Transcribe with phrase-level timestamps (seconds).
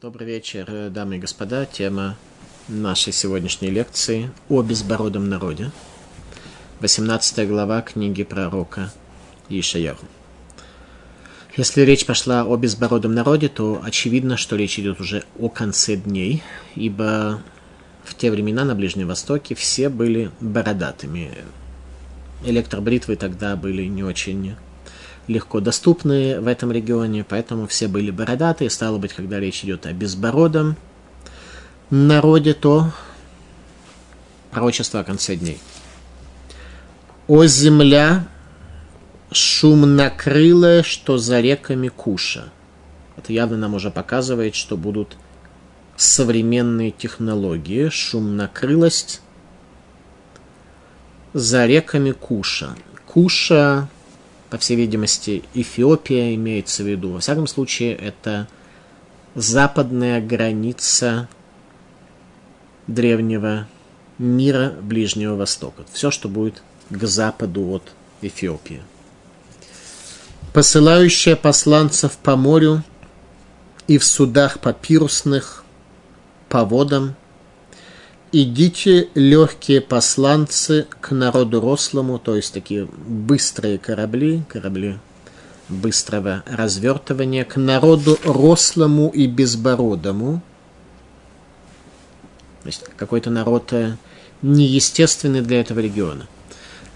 [0.00, 1.66] Добрый вечер, дамы и господа.
[1.66, 2.16] Тема
[2.68, 5.72] нашей сегодняшней лекции о безбородом народе.
[6.78, 8.92] 18 глава книги пророка
[9.48, 10.06] Ишаяху.
[11.56, 16.44] Если речь пошла о безбородом народе, то очевидно, что речь идет уже о конце дней,
[16.76, 17.42] ибо
[18.04, 21.32] в те времена на Ближнем Востоке все были бородатыми.
[22.44, 24.54] Электробритвы тогда были не очень
[25.28, 28.70] легко доступны в этом регионе, поэтому все были бородатые.
[28.70, 30.76] Стало быть, когда речь идет о безбородом
[31.90, 32.90] народе, то
[34.50, 35.60] пророчество о конце дней.
[37.28, 38.26] «О земля,
[39.30, 42.50] шум накрылая, что за реками Куша».
[43.18, 45.16] Это явно нам уже показывает, что будут
[45.96, 47.90] современные технологии.
[47.90, 49.20] Шум накрылость
[51.34, 52.76] за реками Куша.
[53.04, 53.88] Куша
[54.50, 57.12] по всей видимости, Эфиопия имеется в виду.
[57.12, 58.48] Во всяком случае, это
[59.34, 61.28] западная граница
[62.86, 63.68] древнего
[64.18, 65.84] мира Ближнего Востока.
[65.92, 68.82] Все, что будет к западу от Эфиопии.
[70.54, 72.82] Посылающая посланцев по морю
[73.86, 75.64] и в судах папирусных
[76.48, 77.14] по водам–
[78.32, 84.98] идите легкие посланцы к народу рослому, то есть такие быстрые корабли, корабли
[85.68, 90.42] быстрого развертывания, к народу рослому и безбородому.
[92.62, 93.96] То есть какой-то народ э,
[94.42, 96.26] неестественный для этого региона.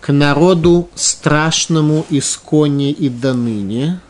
[0.01, 4.01] К народу страшному исконе и до ныне.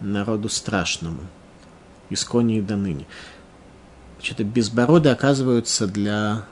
[0.00, 1.20] Народу страшному.
[2.10, 3.06] Исконе и до ныне
[4.22, 6.46] что-то безбороды оказываются для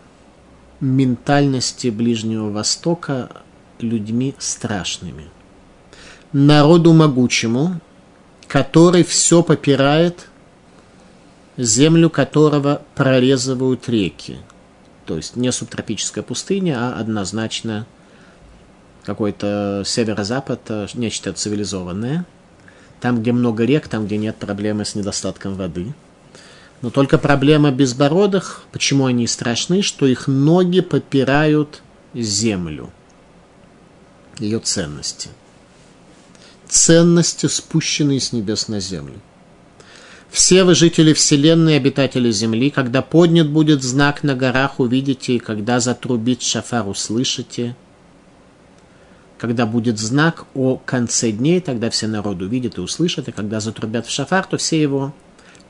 [0.81, 3.31] ментальности Ближнего Востока
[3.79, 5.29] людьми страшными.
[6.33, 7.81] Народу могучему,
[8.49, 10.29] который все попирает,
[11.57, 14.39] землю которого прорезывают реки.
[15.07, 17.87] То есть не субтропическая пустыня, а однозначно
[19.05, 22.27] какой-то северо-запад, а нечто цивилизованное.
[23.01, 25.95] Там, где много рек, там, где нет проблемы с недостатком воды–
[26.83, 31.83] но только проблема безбородых, почему они страшны, что их ноги попирают
[32.15, 32.91] землю,
[34.39, 35.29] ее ценности.
[36.69, 39.21] Ценности, спущенные с небес на землю.
[40.31, 45.81] Все вы, жители Вселенной, обитатели Земли, когда поднят будет знак на горах, увидите, и когда
[45.81, 47.77] затрубит шафар, услышите.
[49.39, 54.07] Когда будет знак о конце дней, тогда все народ увидят и услышат, и когда затрубят
[54.07, 55.13] в шафар, то все его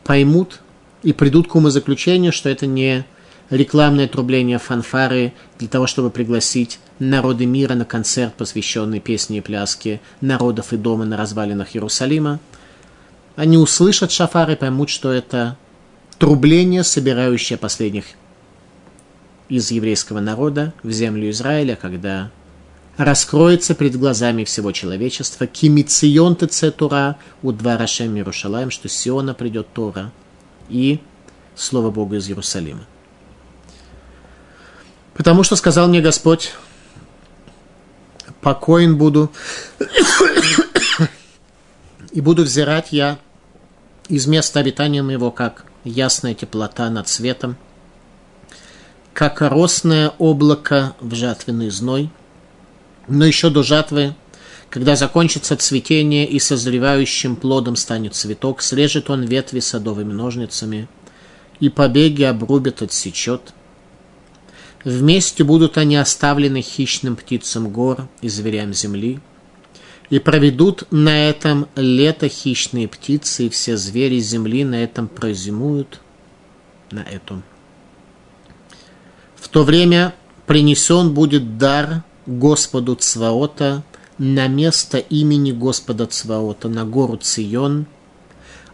[0.04, 0.60] поймут
[1.02, 3.04] и придут к умозаключению, что это не
[3.48, 10.00] рекламное трубление фанфары для того, чтобы пригласить народы мира на концерт, посвященный песне и пляске
[10.20, 12.38] народов и дома на развалинах Иерусалима.
[13.36, 15.56] Они услышат шафары и поймут, что это
[16.18, 18.04] трубление, собирающее последних
[19.48, 22.30] из еврейского народа в землю Израиля, когда
[22.96, 30.12] раскроется перед глазами всего человечества кимицион Тура у двора Шем Иерушалаем, что Сиона придет Тора–
[30.70, 31.00] и
[31.54, 32.86] Слово Бога из Иерусалима.
[35.14, 36.52] Потому что сказал мне Господь,
[38.40, 39.30] покоен буду,
[42.12, 43.18] и буду взирать я
[44.08, 47.56] из места обитания моего, как ясная теплота над светом,
[49.12, 52.10] как росное облако в жатвенный зной,
[53.08, 54.14] но еще до жатвы
[54.70, 60.88] когда закончится цветение и созревающим плодом станет цветок, срежет он ветви садовыми ножницами,
[61.58, 63.52] и побеги обрубит, отсечет.
[64.84, 69.18] Вместе будут они оставлены хищным птицам гор и зверям земли,
[70.08, 76.00] и проведут на этом лето хищные птицы, и все звери земли на этом прозимуют,
[76.92, 77.42] на этом.
[79.34, 80.14] В то время
[80.46, 83.82] принесен будет дар Господу Цваота
[84.20, 87.86] на место имени Господа Цваота, на гору Цион,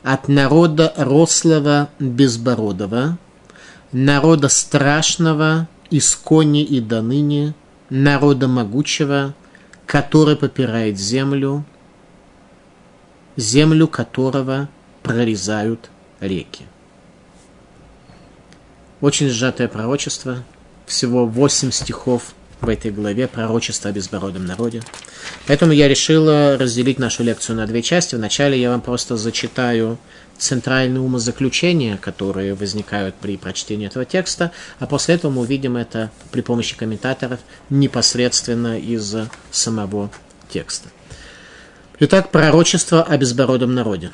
[0.03, 3.17] от народа рослого безбородого,
[3.93, 7.55] народа страшного из кони и до ныне,
[7.91, 9.35] народа могучего,
[9.87, 11.65] который попирает землю,
[13.37, 14.69] землю которого
[15.05, 16.65] прорезают реки.
[19.01, 20.43] Очень сжатое пророчество,
[20.87, 24.83] всего восемь стихов в этой главе пророчество о безбородом народе.
[25.47, 28.15] Поэтому я решила разделить нашу лекцию на две части.
[28.15, 29.99] Вначале я вам просто зачитаю
[30.39, 36.41] центральные умозаключения, которые возникают при прочтении этого текста, а после этого мы увидим это при
[36.41, 39.15] помощи комментаторов непосредственно из
[39.51, 40.11] самого
[40.51, 40.89] текста.
[42.01, 44.13] Итак, пророчество о безбородом народе.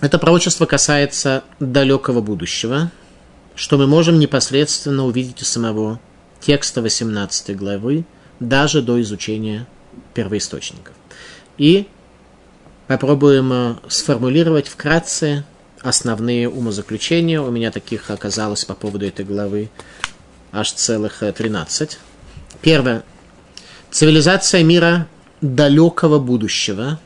[0.00, 2.90] Это пророчество касается далекого будущего,
[3.54, 6.00] что мы можем непосредственно увидеть из самого
[6.40, 8.04] текста 18 главы,
[8.40, 9.66] даже до изучения
[10.14, 10.94] первоисточников.
[11.58, 11.86] И
[12.86, 15.44] попробуем э, сформулировать вкратце
[15.82, 17.40] основные умозаключения.
[17.40, 19.70] У меня таких оказалось по поводу этой главы
[20.52, 21.92] аж целых 13.
[21.92, 21.96] Э,
[22.62, 23.04] Первое.
[23.90, 25.08] Цивилизация мира
[25.40, 27.00] далекого будущего,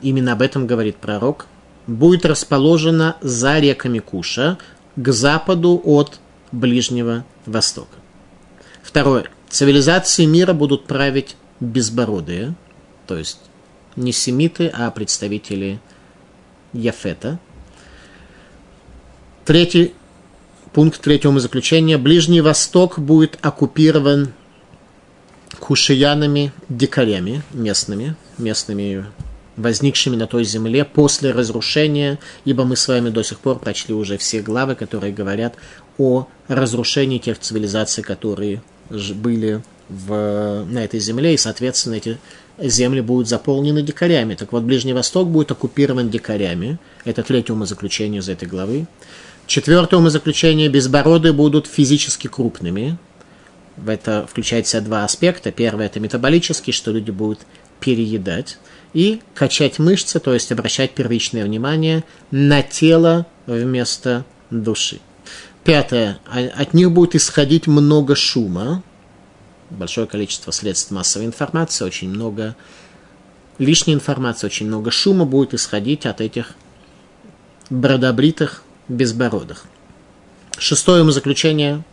[0.00, 1.46] именно об этом говорит пророк,
[1.86, 4.58] будет расположена за реками Куша
[4.96, 6.20] к западу от
[6.52, 8.01] Ближнего Востока.
[8.82, 9.26] Второе.
[9.48, 12.54] Цивилизации мира будут править безбородые,
[13.06, 13.38] то есть
[13.96, 15.80] не семиты, а представители
[16.72, 17.38] Яфета.
[19.44, 19.92] Третий
[20.72, 21.98] пункт третьего заключения.
[21.98, 24.32] Ближний Восток будет оккупирован
[25.60, 29.06] кушиянами, дикарями местными, местными
[29.56, 34.16] возникшими на той земле после разрушения, ибо мы с вами до сих пор прочли уже
[34.16, 35.54] все главы, которые говорят
[35.98, 38.62] о разрушении тех цивилизаций, которые
[39.14, 42.18] были в, на этой земле, и, соответственно, эти
[42.58, 44.34] земли будут заполнены дикарями.
[44.34, 46.78] Так вот, Ближний Восток будет оккупирован дикарями.
[47.04, 48.86] Это третье умозаключение из этой главы.
[49.46, 52.96] Четвертое умозаключение– безбороды будут физически крупными.
[53.86, 55.50] Это включает в себя два аспекта.
[55.50, 57.40] Первое– это метаболический, что люди будут
[57.80, 58.58] переедать.
[58.94, 65.00] И качать мышцы, то есть обращать первичное внимание на тело вместо души.
[65.64, 66.18] Пятое.
[66.26, 68.82] А, от них будет исходить много шума,
[69.70, 72.56] большое количество средств массовой информации, очень много
[73.58, 76.54] лишней информации, очень много шума будет исходить от этих
[77.70, 79.64] бродобритых безбородых.
[80.58, 81.84] Шестое заключение.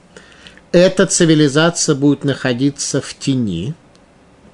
[0.72, 3.74] Эта цивилизация будет находиться в тени,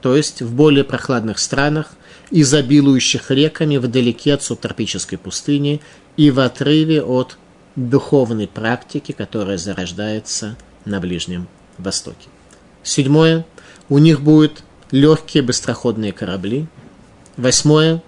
[0.02, 1.94] то есть в более прохладных странах,
[2.32, 5.82] изобилующих реками вдалеке от субтропической пустыни
[6.16, 7.38] и в отрыве от
[7.76, 10.56] духовной практики, которая зарождается
[10.86, 12.28] на Ближнем Востоке.
[12.84, 13.46] Седьмое.
[13.90, 16.68] У них будут легкие быстроходные корабли.
[17.38, 18.02] Восьмое.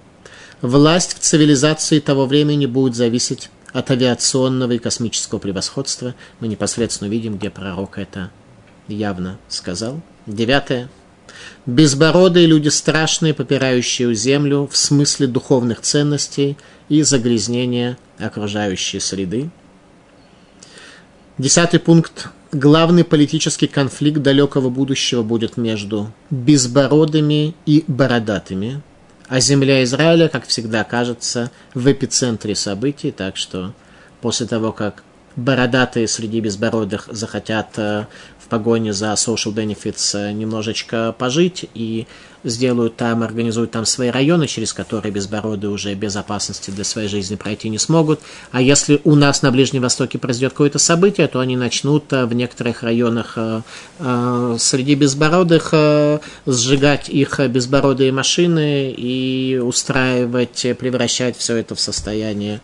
[0.61, 6.15] Власть в цивилизации того времени будет зависеть от авиационного и космического превосходства.
[6.39, 8.31] Мы непосредственно видим, где пророк это
[8.87, 10.01] явно сказал.
[10.25, 10.89] Девятое.
[11.65, 16.57] Безбородые люди страшные, попирающие землю в смысле духовных ценностей
[16.89, 19.49] и загрязнения окружающей среды.
[21.37, 22.29] Десятый пункт.
[22.51, 28.81] Главный политический конфликт далекого будущего будет между безбородыми и бородатыми,
[29.27, 33.73] а земля Израиля, как всегда, кажется в эпицентре событий, так что
[34.21, 35.03] после того, как
[35.35, 38.05] бородатые среди безбородых захотят э,
[38.39, 42.07] в погоне за social benefits э, немножечко пожить и
[42.49, 47.35] сделают там, организуют там свои районы, через которые безбородые уже без опасности для своей жизни
[47.35, 48.19] пройти не смогут.
[48.51, 52.33] А если у нас на Ближнем Востоке произойдет какое-то событие, то они начнут э, в
[52.33, 55.73] некоторых районах э, среди безбородых
[56.45, 62.61] сжигать их безбородые машины и устраивать, превращать все это в состояние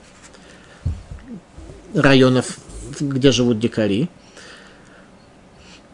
[1.93, 2.57] районов,
[2.99, 4.09] где живут дикари.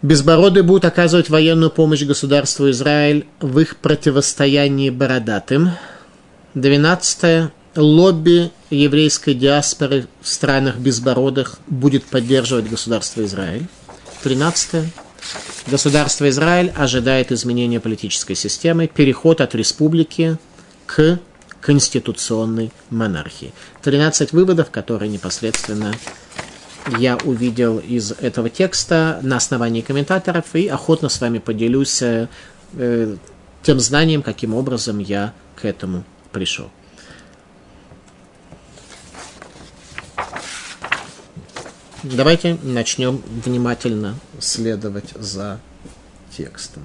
[0.01, 5.72] Безбородые будут оказывать военную помощь государству Израиль в их противостоянии бородатым.
[6.54, 7.51] 12.
[7.75, 13.68] Лобби еврейской диаспоры в странах безбородых будет поддерживать государство Израиль.
[14.24, 14.86] 13.
[15.68, 20.38] Государство Израиль ожидает изменения политической системы, переход от республики
[20.86, 21.20] к
[21.60, 23.53] конституционной монархии.
[23.84, 25.94] 13 выводов, которые непосредственно
[26.98, 32.27] я увидел из этого текста на основании комментаторов и охотно с вами поделюсь э,
[33.63, 36.69] тем знанием, каким образом я к этому пришел.
[42.01, 45.60] Давайте начнем внимательно следовать за
[46.36, 46.84] текстом.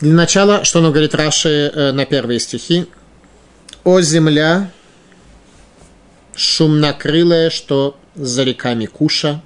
[0.00, 2.86] Для начала, что нам говорит Раши э, на первые стихи,
[3.84, 4.70] о земля,
[6.34, 9.42] шумнокрылая, что за реками Куша,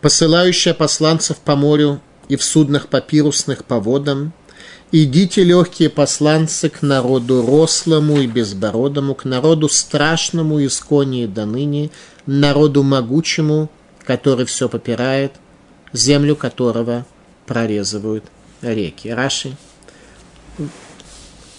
[0.00, 4.32] посылающая посланцев по морю и в суднах папирусных по водам,
[4.92, 11.90] идите, легкие посланцы, к народу рослому и безбородому, к народу страшному из кони до ныне,
[12.26, 13.70] народу могучему,
[14.04, 15.32] который все попирает,
[15.92, 17.06] землю которого
[17.46, 18.24] прорезывают
[18.62, 19.08] реки.
[19.08, 19.56] Раши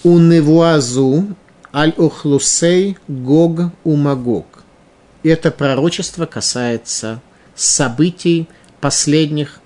[0.04, 1.36] Уневуазу
[1.74, 4.46] аль-Охлусей Гог Умагог.
[5.24, 7.22] Это пророчество касается
[7.56, 8.48] событий
[8.80, 9.60] последних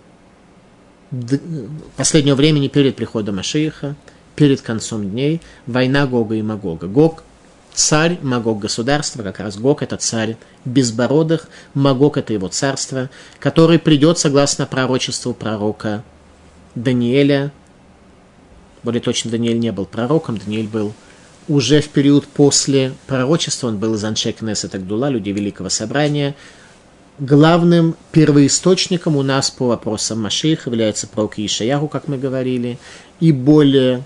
[1.97, 3.95] последнего времени перед приходом Ашииха,
[4.35, 6.87] перед концом дней, война Гога и Магога.
[6.87, 7.23] Гог–
[7.73, 13.09] царь, Магог– государство, как раз Гог– это царь безбородых, Магог– это его царство,
[13.39, 16.03] который придет, согласно пророчеству пророка
[16.75, 17.51] Даниэля,
[18.83, 20.93] более точно, Даниэль не был пророком, Даниэль был
[21.47, 26.35] уже в период после пророчества, он был из Аншекнеса Тагдула, людей Великого Собрания.
[27.19, 32.79] Главным первоисточником у нас по вопросам Машиих является пророк Ишаяху, как мы говорили,
[33.19, 34.03] и более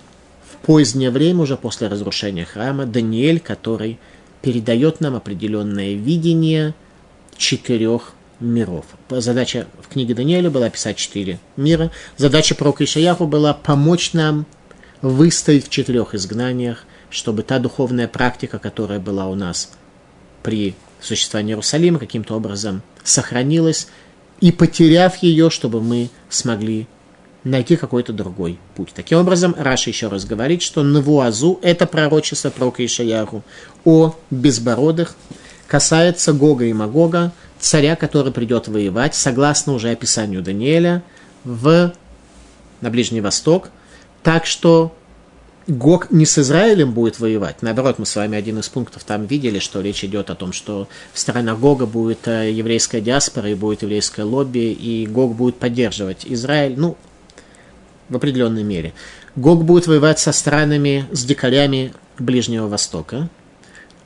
[0.50, 3.98] в позднее время, уже после разрушения храма, Даниэль, который
[4.42, 6.74] передает нам определенное видение
[7.36, 8.84] четырех миров.
[9.08, 11.90] Задача в книге Даниэля была писать четыре мира.
[12.16, 14.46] Задача пророка Ишаяху была помочь нам
[15.08, 19.70] выстоять в четырех изгнаниях, чтобы та духовная практика, которая была у нас
[20.42, 23.88] при существовании Иерусалима, каким-то образом сохранилась,
[24.40, 26.86] и потеряв ее, чтобы мы смогли
[27.44, 28.90] найти какой-то другой путь.
[28.94, 33.44] Таким образом, Раша еще раз говорит, что Навуазу– это пророчество пророка Ишаяху
[33.84, 35.14] о безбородых,
[35.68, 41.02] касается Гога и Магога, царя, который придет воевать, согласно уже описанию Даниэля,
[41.44, 41.92] в,
[42.80, 43.70] на Ближний Восток,
[44.26, 44.92] так что
[45.68, 47.62] Гог не с Израилем будет воевать.
[47.62, 50.88] Наоборот, мы с вами один из пунктов там видели, что речь идет о том, что
[51.12, 56.26] в сторонах Гога будет э, еврейская диаспора и будет еврейское лобби, и Гог будет поддерживать
[56.26, 56.96] Израиль, ну,
[58.08, 58.94] в определенной мере.
[59.36, 63.28] Гог будет воевать со странами, с дикарями Ближнего Востока,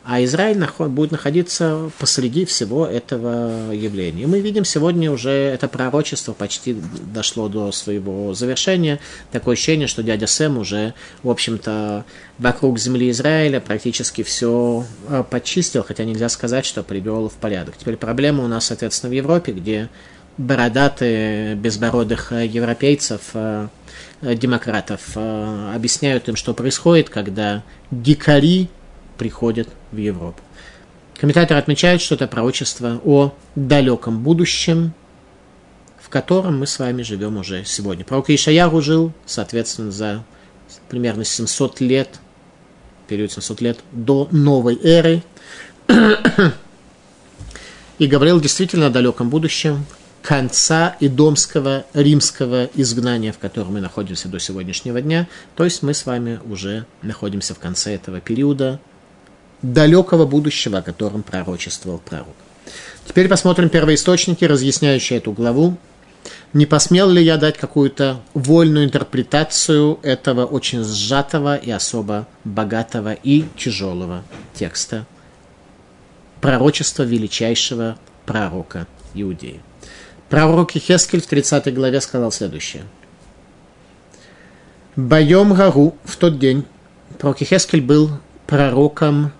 [0.03, 4.23] а Израиль будет находиться посреди всего этого явления.
[4.23, 6.75] И мы видим сегодня уже это пророчество почти
[7.13, 8.99] дошло до своего завершения.
[9.31, 12.07] Такое ощущение, что дядя Сэм уже, в общем-то,
[12.39, 17.77] вокруг земли Израиля практически все а, почистил, хотя нельзя сказать, что привел в порядок.
[17.77, 19.91] Теперь проблема у нас, соответственно, в Европе, где
[20.39, 23.69] бородатые, безбородых европейцев, а,
[24.23, 28.69] демократов объясняют им, что происходит, когда дикари
[29.21, 30.41] приходят в Европу.
[31.21, 34.95] Комментатор отмечает, что это пророчество о далеком будущем,
[36.01, 38.03] в котором мы с вами живем уже сегодня.
[38.03, 40.25] Пророк Ишаяру жил, соответственно, за
[40.89, 42.19] примерно 700 лет,
[43.09, 45.23] период 700 лет до новой эры,
[47.99, 49.85] и говорил действительно о далеком будущем,
[50.23, 55.29] конца идомского римского изгнания, в котором мы находимся до сегодняшнего дня.
[55.57, 58.81] То есть мы с вами уже находимся в конце этого периода,
[59.63, 62.35] далекого будущего, о котором пророчествовал пророк.
[63.07, 65.77] Теперь посмотрим первоисточники, разъясняющие эту главу.
[66.53, 73.45] Не посмел ли я дать какую-то вольную интерпретацию этого очень сжатого и особо богатого и
[73.57, 74.23] тяжелого
[74.55, 75.07] текста
[76.41, 79.61] пророчества величайшего пророка Иудеи?
[80.29, 82.85] Пророк Хескель в 30 главе сказал следующее.
[84.97, 86.65] Байом Гару в тот день
[87.19, 88.11] пророк Хескель был
[88.47, 89.33] пророком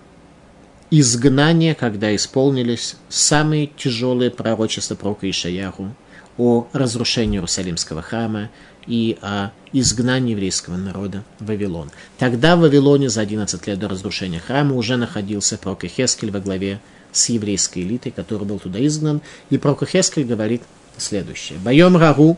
[0.91, 5.95] изгнания, когда исполнились самые тяжелые пророчества пророка Ишаяху
[6.37, 8.49] о разрушении Иерусалимского храма
[8.87, 11.91] и о изгнании еврейского народа в Вавилон.
[12.17, 16.81] Тогда в Вавилоне за 11 лет до разрушения храма уже находился пророк Хескель во главе
[17.11, 19.21] с еврейской элитой, который был туда изгнан.
[19.49, 20.63] И пророк Хескель говорит
[20.97, 21.57] следующее.
[21.59, 22.37] «Байом рагу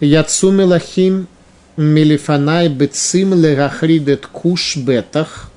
[0.00, 1.28] яцу мелахим
[1.76, 5.47] мелифанай бецим лерахридет куш бетах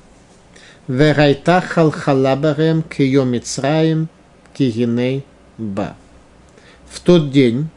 [0.88, 4.08] Верайта халхалабарем кио Мицраем
[4.52, 5.24] кигиней
[5.56, 5.96] ба.
[6.90, 7.68] В тот день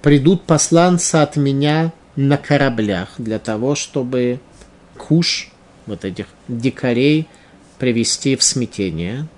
[0.00, 4.40] придут посланцы от меня на кораблях для того, чтобы
[4.96, 5.50] куш,
[5.86, 7.28] вот этих дикарей,
[7.78, 9.28] привести в смятение.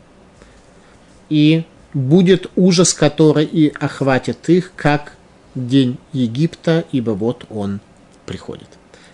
[1.28, 1.64] И
[1.94, 5.14] будет ужас, который и охватит их, как
[5.56, 7.80] день Египта, ибо вот он
[8.24, 8.68] приходит.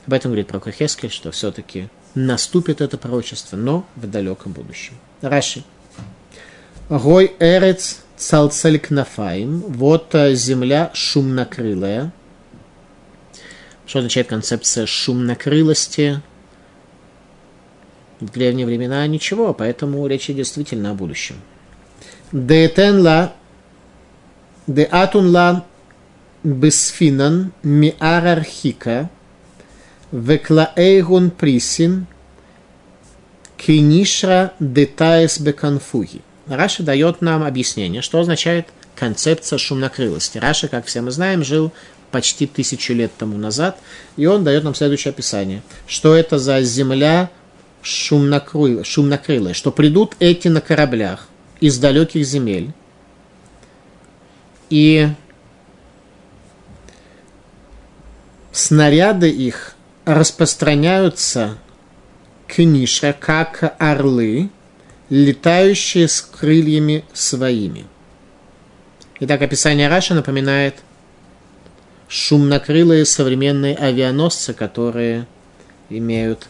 [0.07, 4.95] Об этом говорит пророк Хескель, что все-таки наступит это пророчество, но в далеком будущем.
[5.21, 5.65] Раши.
[6.89, 9.61] Гой эрец цалцель кнафаим.
[9.61, 12.13] Вот э, земля шумнокрылая.
[13.87, 16.21] Что означает концепция шумнокрылости?
[18.21, 21.37] В древние времена ничего, поэтому речь идет действительно о будущем.
[22.31, 23.33] Деэтен ла,
[24.67, 25.65] де атун ла
[26.45, 29.11] бесфинан миарархика–
[30.13, 32.07] Веклаэйгун присин
[33.57, 36.21] кинишра детаес беканфуги.
[36.47, 40.39] Раша дает нам объяснение, что означает концепция шумнокрылости.
[40.39, 41.73] Раша, как все мы знаем, жил
[42.11, 43.79] почти тысячу лет тому назад,
[44.17, 45.63] и он дает нам следующее описание.
[45.87, 47.31] Что это за земля
[47.81, 51.29] шумнокрылая, шумнокрылая что придут эти на кораблях
[51.61, 52.73] из далеких земель,
[54.69, 55.09] и
[58.53, 61.59] снаряды их распространяются
[62.47, 64.51] книша, как орлы,
[65.09, 67.87] летающие с крыльями своими.
[69.21, 70.77] Итак, описание Раши напоминает
[72.09, 75.27] шумнокрылые современные авианосцы, которые
[75.89, 76.49] имеют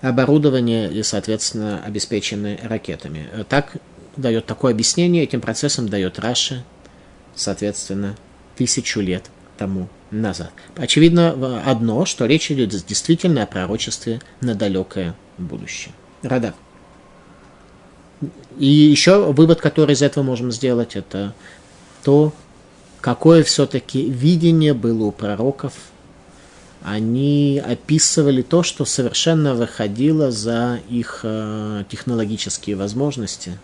[0.00, 3.28] оборудование и, соответственно, обеспечены ракетами.
[3.48, 3.76] Так
[4.16, 6.64] дает такое объяснение, этим процессом дает Раши,
[7.34, 8.16] соответственно,
[8.56, 9.30] тысячу лет
[9.60, 10.52] тому назад.
[10.74, 15.92] Очевидно одно, что речь идет действительно о пророчестве на далекое будущее.
[16.22, 16.54] Рада.
[18.58, 21.34] И еще вывод, который из этого можем сделать, это
[22.04, 22.32] то,
[23.02, 25.74] какое все-таки видение было у пророков.
[26.82, 33.58] Они описывали то, что совершенно выходило за их э, технологические возможности,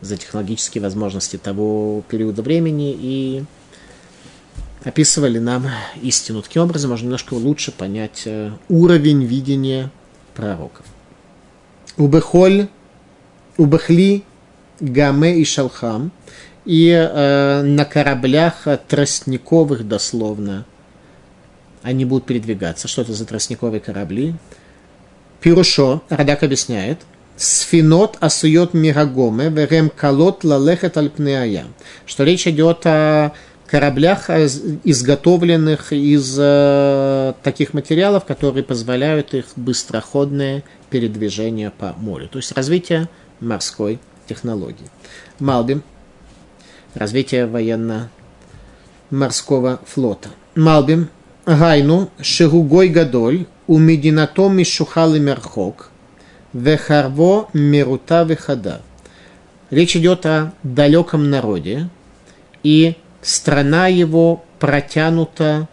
[0.00, 3.44] за технологические возможности того периода времени и
[4.88, 5.66] описывали нам
[6.00, 6.42] истину.
[6.42, 9.90] Таким образом, можно немножко лучше понять э, уровень видения
[10.34, 10.86] пророков.
[11.98, 12.68] Убехоль,
[13.58, 14.24] убехли,
[14.80, 16.10] гаме и шалхам.
[16.64, 20.64] И э, на кораблях тростниковых, дословно,
[21.82, 22.88] они будут передвигаться.
[22.88, 24.34] Что это за тростниковые корабли?
[25.40, 27.00] Пирушо, Радак объясняет,
[27.36, 31.66] Сфинот асует мирагоме, верем колот лалехет альпнеая.
[32.04, 33.32] Что речь идет о
[33.68, 34.48] кораблях, э,
[34.84, 42.28] изготовленных из э, таких материалов, которые позволяют их быстроходное передвижение по морю.
[42.28, 43.08] То есть развитие
[43.40, 44.86] морской технологии.
[45.38, 45.82] Малбим.
[46.94, 50.30] Развитие военно-морского флота.
[50.54, 51.08] Малбим.
[51.46, 52.10] Гайну.
[52.20, 53.46] Шигугой гадоль.
[53.66, 55.90] У мединатом мишухал и мерхок.
[56.54, 58.80] Вехарво мирута вехада.
[59.70, 61.90] Речь идет о далеком народе
[62.62, 62.96] и
[63.28, 65.68] страна его протянута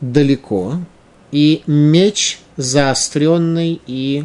[0.00, 0.78] далеко,
[1.30, 4.24] и меч заостренный и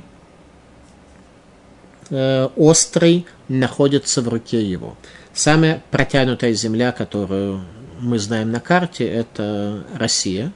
[2.09, 4.95] э, острый находится в руке его.
[5.33, 7.61] Самая протянутая земля, которую
[7.99, 10.53] мы знаем на карте, это Россия.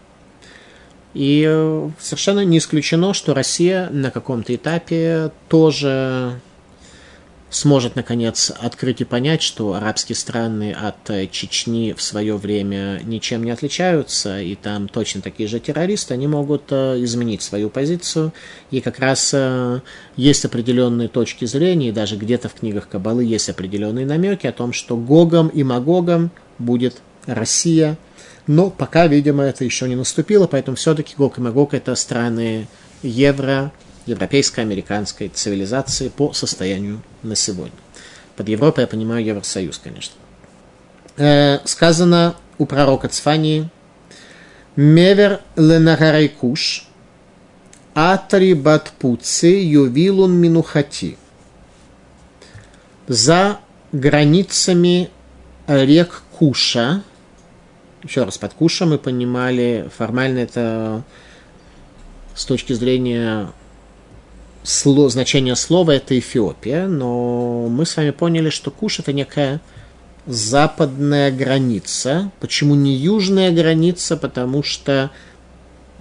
[1.13, 6.39] И э, совершенно не исключено, что Россия на каком-то этапе тоже
[7.50, 13.44] сможет, наконец, открыть и понять, что арабские страны от э, Чечни в свое время ничем
[13.44, 18.34] не отличаются, и там точно такие же террористы, они могут э, изменить свою позицию.
[18.72, 19.82] И как раз э,
[20.16, 24.72] есть определенные точки зрения, и даже где-то в книгах Кабалы есть определенные намеки о том,
[24.72, 27.98] что Гогом и Магогом будет Россия.
[28.46, 32.68] Но пока, видимо, это еще не наступило, поэтому все-таки Гог и Магог это страны
[33.02, 33.72] евро,
[34.10, 37.72] европейской, американской цивилизации по состоянию на сегодня.
[38.36, 40.15] Под Европой я понимаю Евросоюз, конечно.
[41.17, 43.69] Э, сказано у пророка Цфании
[44.76, 46.88] «Мевер ленагарайкуш,
[47.93, 51.17] атри батпуци ювилун минухати».
[53.08, 53.60] За
[53.91, 55.10] границами
[55.67, 57.04] рек Куша,
[58.04, 61.04] еще раз, под Куша мы понимали, формально это
[62.36, 63.50] с точки зрения
[64.63, 69.62] сло, значение слова это Эфиопия, но мы с вами поняли, что Куш это некая
[70.26, 72.32] западная граница.
[72.39, 74.17] Почему не южная граница?
[74.17, 75.12] Потому что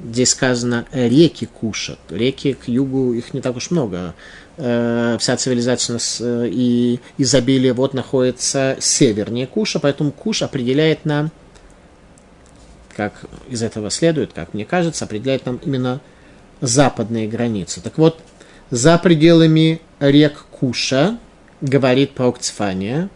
[0.02, 1.98] здесь сказано реки кушат.
[2.10, 4.14] Реки к югу, их не так уж много.
[4.56, 11.30] Э, вся цивилизация э, и изобилие вот находится севернее Куша, поэтому Куш определяет нам,
[12.96, 16.00] как из этого следует, как мне кажется, определяет нам именно
[16.60, 17.80] западные границы.
[17.80, 18.20] Так вот,
[18.70, 21.18] за пределами рек Куша,
[21.60, 23.10] говорит пророк Цфания,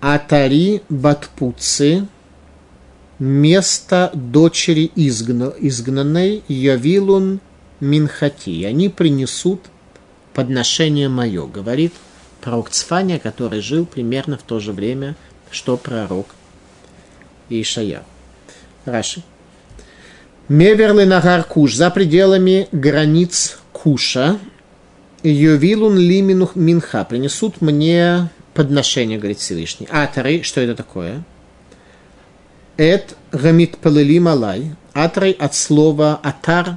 [0.00, 2.06] Атари Батпуцы,
[3.18, 7.40] место дочери изгна, изгнанной Явилун
[7.80, 8.64] Минхати.
[8.64, 9.60] Они принесут
[10.34, 11.92] подношение мое, говорит
[12.40, 15.16] пророк Цфания, который жил примерно в то же время,
[15.50, 16.28] что пророк
[17.48, 18.02] Ишая.
[18.84, 19.22] Раши.
[20.48, 24.38] Меверлы Нагар Куш, за пределами границ Куша,
[25.22, 29.86] Йовилун Лиминух Минха, принесут мне подношение, говорит Всевышний.
[29.90, 31.22] Атары, что это такое?
[32.76, 34.74] Эт гамит палели малай.
[34.92, 36.76] Атрай от слова атар,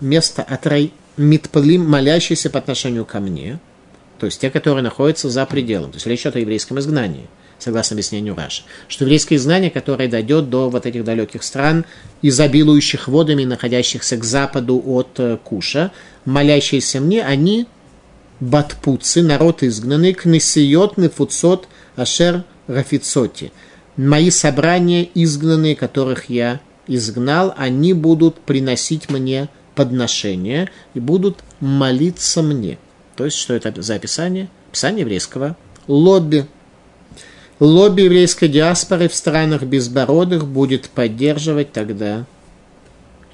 [0.00, 3.58] место атрай митпалим, молящийся по отношению ко мне,
[4.20, 5.90] то есть те, которые находятся за пределом.
[5.90, 7.26] То есть речь идет о еврейском изгнании
[7.58, 11.84] согласно объяснению Раши, что еврейское знание, которое дойдет до вот этих далеких стран,
[12.22, 15.92] изобилующих водами, находящихся к западу от э, Куша,
[16.24, 17.66] молящиеся мне, они
[18.40, 23.52] батпуцы, народ изгнанный, кнесиот, нефуцот, ашер, рафицоти.
[23.96, 32.78] мои собрания, изгнанные, которых я изгнал, они будут приносить мне подношения и будут молиться мне.
[33.16, 34.48] То есть, что это за описание?
[34.68, 35.56] Описание еврейского
[35.88, 36.46] лобби
[37.60, 42.26] лобби еврейской диаспоры в странах безбородых будет поддерживать тогда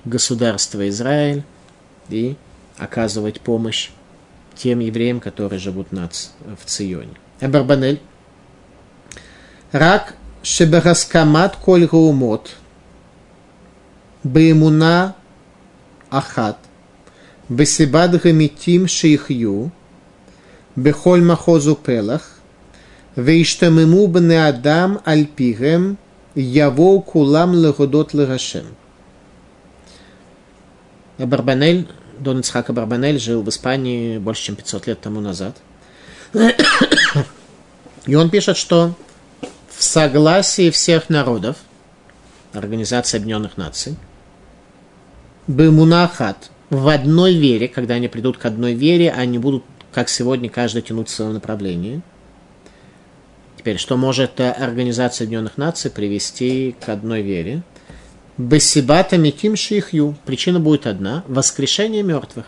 [0.05, 1.43] государство Израиль
[2.09, 2.37] и
[2.79, 3.91] оказывать помощь
[4.55, 6.13] тем евреям, которые живут над,
[6.61, 7.17] в Ционе.
[7.41, 8.01] Абарбанель.
[9.73, 12.51] Рак шебераскамат коль гаумот.
[14.23, 15.17] Баимуна
[16.11, 16.59] ахат.
[17.49, 19.73] Бесибад гамитим шейхью.
[20.77, 22.32] Бехоль махозу пелах.
[23.17, 25.99] Вейштамему бне адам альпигем
[26.35, 28.65] яво кулам легодот легашем.
[31.19, 35.59] Барбанель, Дон Ицхака Барбанель жил в Испании больше, чем 500 лет тому назад.
[38.07, 38.95] И он пишет, что
[39.69, 41.57] в согласии всех народов
[42.55, 43.97] Организации Объединенных Наций
[45.47, 50.81] Бемунахат в одной вере, когда они придут к одной вере, они будут, как сегодня, каждый
[50.81, 52.01] тянуть в своем направлении–
[53.63, 57.63] Теперь, что может Организация Объединенных Наций привести к одной вере?
[58.37, 60.17] Бесибата метим шихью.
[60.27, 62.47] Причина будет одна– воскрешение мертвых.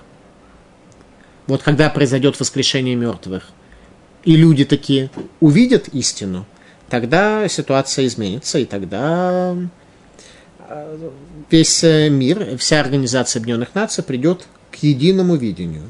[1.46, 3.50] Вот когда произойдет воскрешение мертвых,
[4.24, 6.46] и люди такие увидят истину,
[6.88, 9.57] тогда ситуация изменится, и тогда
[11.48, 15.85] весь э, мир, вся Организация Объединенных Наций придет к единому видению.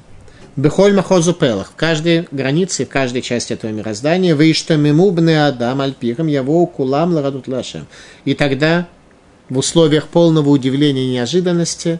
[0.56, 1.72] Бехоль махозу пелах.
[1.72, 7.12] В каждой границе, в каждой части этого мироздания вы что мимубны адам альпирам яво кулам
[7.12, 7.88] ладут лашем.
[8.24, 8.86] И тогда
[9.48, 11.98] в условиях полного удивления и неожиданности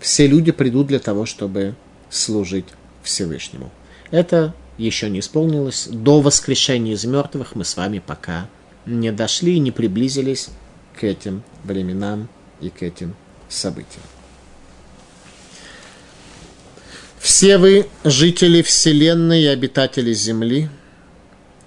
[0.00, 1.76] все люди придут для того, чтобы
[2.10, 2.66] служить
[3.04, 3.70] Всевышнему.
[4.10, 5.86] Это еще не исполнилось.
[5.88, 8.48] До воскрешения из мертвых мы с вами пока
[8.86, 10.48] не дошли, не приблизились
[10.98, 12.28] к этим временам
[12.60, 13.14] и к этим
[13.48, 14.02] событиям.
[17.22, 20.68] Все вы, жители Вселенной и обитатели Земли,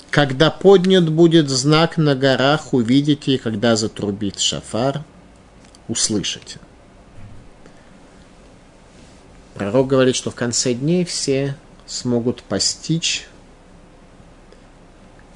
[0.09, 5.05] когда поднят будет знак на горах, увидите, и когда затрубит шафар,
[5.87, 6.59] услышите.
[9.53, 13.25] Пророк говорит, что в конце дней все смогут постичь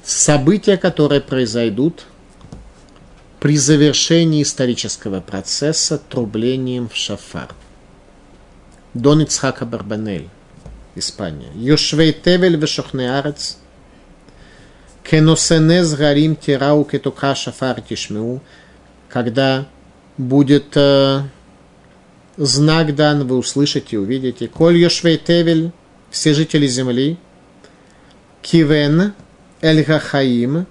[0.03, 2.03] события, которые произойдут
[3.39, 7.55] при завершении исторического процесса трублением в шафар.
[8.93, 10.29] Дон Ицхака Барбанель,
[10.95, 11.51] Испания.
[11.55, 13.57] Йошвей Тевель Вешохнеарец,
[15.03, 18.41] Кеносенез Гарим Тирау Кетука Шафар Тишмеу,
[19.09, 19.65] когда
[20.17, 21.21] будет э,
[22.37, 24.47] знак дан, вы услышите, увидите.
[24.47, 25.71] Коль Йошвей Тевель,
[26.09, 27.17] все жители земли,
[28.41, 29.13] Кивен
[29.61, 30.65] Эль Хахаим,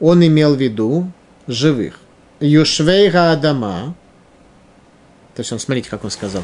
[0.00, 1.10] он имел в виду,
[1.46, 2.00] живых.
[2.40, 3.94] Юшвейга Адама,
[5.34, 6.42] то есть он, смотрите, как он сказал,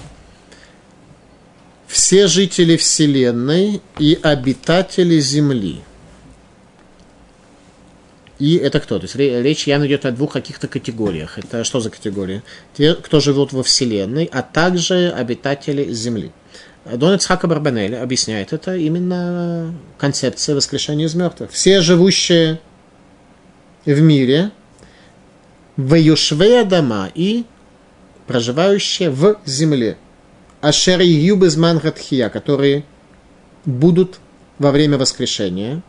[1.90, 5.80] все жители Вселенной и обитатели Земли.
[8.38, 9.00] И это кто?
[9.00, 11.36] То есть речь явно идет о двух каких-то категориях.
[11.36, 12.42] Это что за категории?
[12.74, 16.30] Те, кто живут во Вселенной, а также обитатели Земли.
[16.84, 21.50] Дон Ицхака Барбанель объясняет это именно концепция воскрешения из мертвых.
[21.50, 22.60] Все живущие
[23.84, 24.52] в мире,
[25.76, 27.44] Ваюшвея дома и
[28.26, 29.98] проживающие в земле.
[30.60, 32.84] Ашер Юбезман Гатхия, которые
[33.64, 34.18] будут
[34.58, 35.82] во время воскрешения.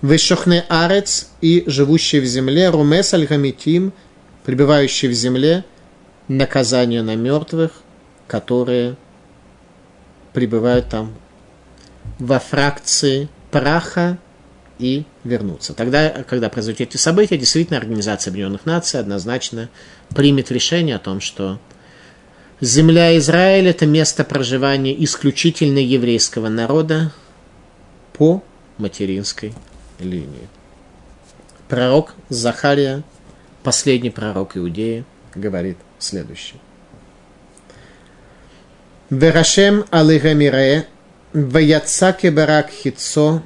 [0.00, 2.70] Вешохне Арец и живущие в земле.
[2.70, 3.14] Румес
[4.44, 5.64] пребывающие в земле.
[6.28, 7.72] Наказание на мертвых,
[8.26, 8.96] которые
[10.32, 11.14] пребывают там
[12.18, 14.18] во фракции праха
[14.78, 15.74] и вернуться.
[15.74, 19.68] Тогда, когда произойдут эти события, действительно Организация Объединенных Наций однозначно
[20.14, 21.58] примет решение о том, что
[22.60, 27.12] земля Израиля– это место проживания исключительно еврейского народа
[28.12, 28.42] по
[28.78, 29.52] материнской
[29.98, 30.48] линии.
[31.68, 33.02] Пророк Захария,
[33.62, 36.60] последний пророк Иудеи, говорит следующее.
[39.10, 40.86] Верашем алыгамире,
[41.32, 43.42] ваяцаке барак хитцо,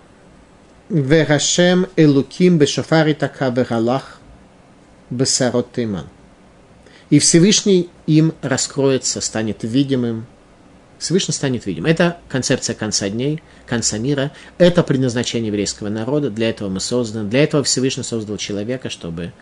[0.89, 4.21] Верашем Элуким Бешафари Така Вералах
[5.11, 6.07] Бесарот Тейман.
[7.11, 10.27] И Всевышний им раскроется, станет видимым.
[10.99, 11.91] Всевышний станет видимым.
[11.91, 14.33] Это концепция конца дней, конца мира.
[14.59, 16.31] Это предназначение еврейского народа.
[16.31, 17.29] Для этого мы созданы.
[17.29, 19.33] Для этого Всевышний создал человека, чтобы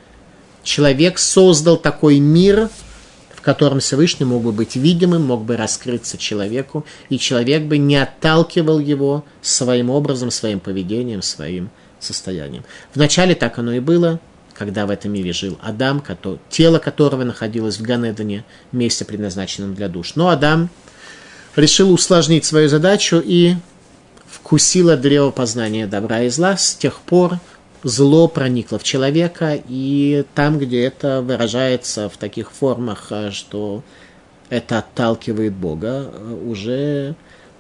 [0.63, 2.71] человек создал такой мир,
[3.47, 8.81] котором Всевышний мог бы быть видимым, мог бы раскрыться человеку, и человек бы не отталкивал
[8.81, 12.65] его своим образом, своим поведением, своим состоянием.
[12.93, 14.19] Вначале так оно и было,
[14.57, 16.03] когда в этом мире жил Адам,
[16.49, 20.15] тело которого находилось в Ганедане, месте, предназначенном для душ.
[20.17, 20.71] Но Адам
[21.55, 23.55] решил усложнить свою задачу и
[24.27, 26.57] вкусил от древа познания добра и зла.
[26.57, 27.39] С тех пор
[27.83, 33.83] зло проникло в человека, и там, где это выражается в таких формах, э, что
[34.49, 37.15] это отталкивает Бога, э, уже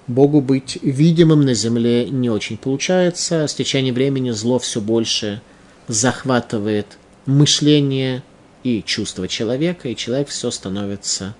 [0.07, 3.47] Богу быть видимым на земле не очень получается.
[3.47, 5.41] С течением времени зло все больше
[5.88, 8.22] захватывает мышление
[8.62, 11.35] и чувства человека, и человек все становится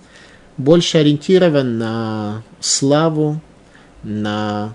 [0.57, 3.41] больше ориентирован на славу,
[4.03, 4.75] на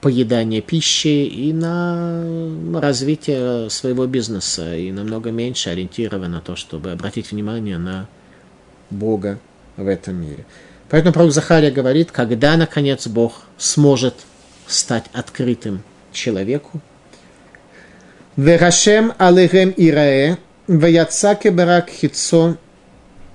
[0.00, 2.22] поедание пищи и на
[2.80, 8.06] развитие своего бизнеса, и намного меньше ориентирован на то, чтобы обратить внимание на
[8.90, 9.38] Бога
[9.76, 10.44] в этом мире.
[10.90, 14.14] Поэтому пророк Захария говорит, когда, наконец, Бог сможет
[14.66, 16.80] стать открытым человеку.
[18.36, 22.56] Верашем алехем ирае, ваяцаке барак хитцо,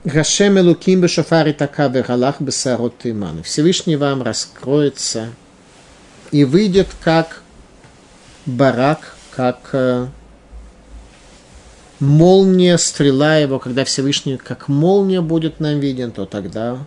[0.03, 3.43] Гашем Элуким Бешафари Така Вералах Бесарот Тиман.
[3.43, 5.29] Всевышний вам раскроется
[6.31, 7.43] и выйдет как
[8.45, 10.07] барак, как э,
[11.99, 16.79] молния, стрела его, когда Всевышний как молния будет нам виден, то тогда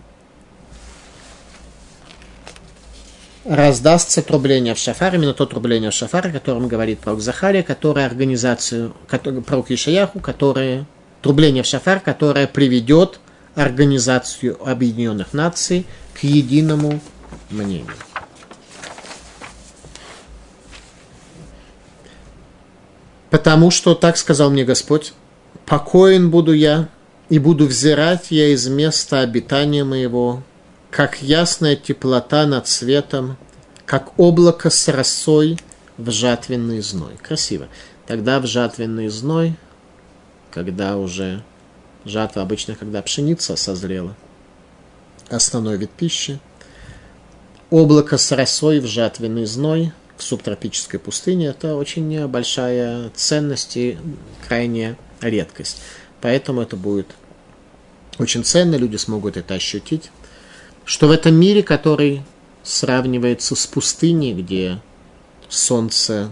[3.45, 8.05] раздастся трубление в шафар, именно то трубление в шафар, о котором говорит пророк Захария, которое
[8.05, 10.85] организацию, который, пророк Ишаяху, которое
[11.21, 13.19] трубление в шафар, которое приведет
[13.55, 16.99] Организацию Объединенных Наций к единому
[17.49, 17.93] мнению.
[23.29, 25.13] Потому что, так сказал мне Господь,
[25.65, 26.89] покоен буду я,
[27.29, 30.43] и буду взирать я из места обитания моего,
[30.93, 33.35] как ясная теплота над светом,
[33.85, 35.57] как облако с росой
[35.97, 37.15] в жатвенный зной.
[37.21, 37.67] Красиво.
[38.05, 39.55] Тогда в жатвенный зной,
[40.51, 41.43] когда уже
[42.05, 44.15] жатва обычно, когда пшеница созрела,
[45.29, 46.39] основной вид пищи,
[47.71, 53.97] облако с росой в жатвенный зной в субтропической пустыне– это очень большая ценность и
[54.47, 55.81] крайняя редкость.
[56.21, 57.07] Поэтому это будет
[58.19, 60.11] очень ценно, люди смогут это ощутить
[60.85, 62.23] что в этом мире, который
[62.63, 64.79] сравнивается с пустыней, где
[65.49, 66.31] солнце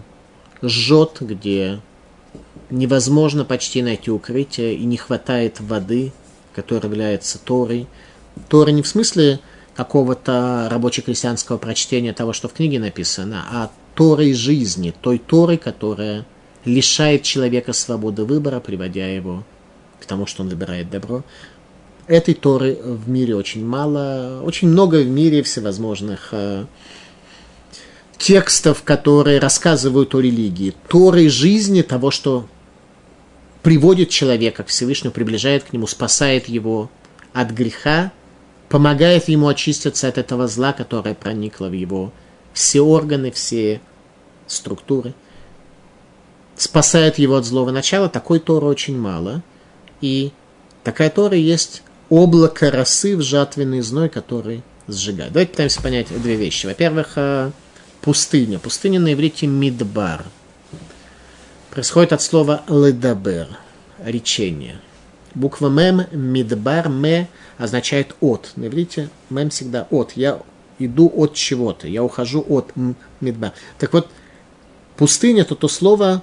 [0.62, 1.80] жжет, где
[2.70, 6.12] невозможно почти найти укрытие и не хватает воды,
[6.54, 7.86] которая является Торой.
[8.48, 9.40] Тора не в смысле
[9.74, 16.26] какого-то рабоче-крестьянского прочтения того, что в книге написано, а Торой жизни, той Торой, которая
[16.64, 19.44] лишает человека свободы выбора, приводя его
[20.00, 21.24] к тому, что он выбирает добро.
[22.08, 26.64] Этой Торы в мире очень мало, очень много в мире всевозможных э,
[28.18, 30.74] текстов, которые рассказывают о религии.
[30.88, 32.48] Торы жизни, того, что
[33.62, 36.90] приводит человека к Всевышнему, приближает к нему, спасает его
[37.32, 38.10] от греха,
[38.68, 42.12] помогает ему очиститься от этого зла, которое проникло в его
[42.52, 43.80] все органы, все
[44.48, 45.14] структуры,
[46.56, 48.08] спасает его от злого начала.
[48.08, 49.42] Такой Торы очень мало.
[50.00, 50.32] И
[50.82, 55.32] такая Тора есть облако росы в жатвенный зной, который сжигает.
[55.32, 56.66] Давайте пытаемся понять две вещи.
[56.66, 57.52] Во-первых, э,
[58.02, 58.58] пустыня.
[58.58, 60.22] Пустыня на иврите мидбар.
[61.70, 63.48] Происходит от слова ледабер,
[64.04, 64.78] речение.
[65.34, 68.52] Буква мем, мидбар, ме означает от.
[68.56, 70.12] На иврите мем всегда от.
[70.12, 70.42] Я
[70.78, 72.74] иду от чего-то, я ухожу от
[73.22, 73.52] мидбар.
[73.78, 74.10] Так вот,
[74.98, 76.22] пустыня это то слово,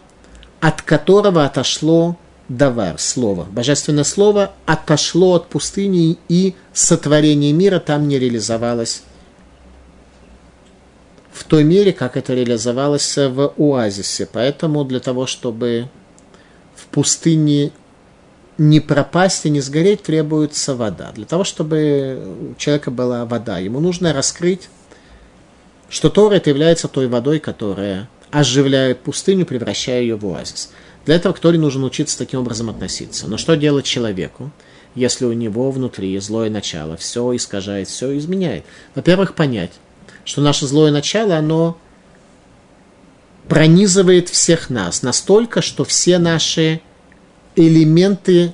[0.60, 2.16] от которого отошло
[2.50, 3.46] давар, слово.
[3.46, 9.04] Божественное слово отошло от пустыни, и сотворение мира там не реализовалось
[11.32, 14.28] в той мере, как это реализовалось в оазисе.
[14.32, 15.88] Поэтому для того, чтобы
[16.76, 17.72] в пустыне
[18.58, 21.12] не пропасть и не сгореть, требуется вода.
[21.14, 24.70] Для того, чтобы у человека была вода, ему нужно раскрыть,
[25.88, 30.72] что Тора это является той водой, которая оживляет пустыню, превращая ее в оазис.
[31.06, 33.28] Для этого к Торе нужно учиться таким образом относиться.
[33.28, 34.52] Но что делать человеку,
[34.96, 38.66] если у него внутри злое начало, все искажает, все изменяет?
[38.96, 39.72] Во-первых, понять,
[40.26, 41.78] что наше злое начало, оно
[43.48, 46.82] пронизывает всех нас настолько, что все наши
[47.56, 48.54] элементы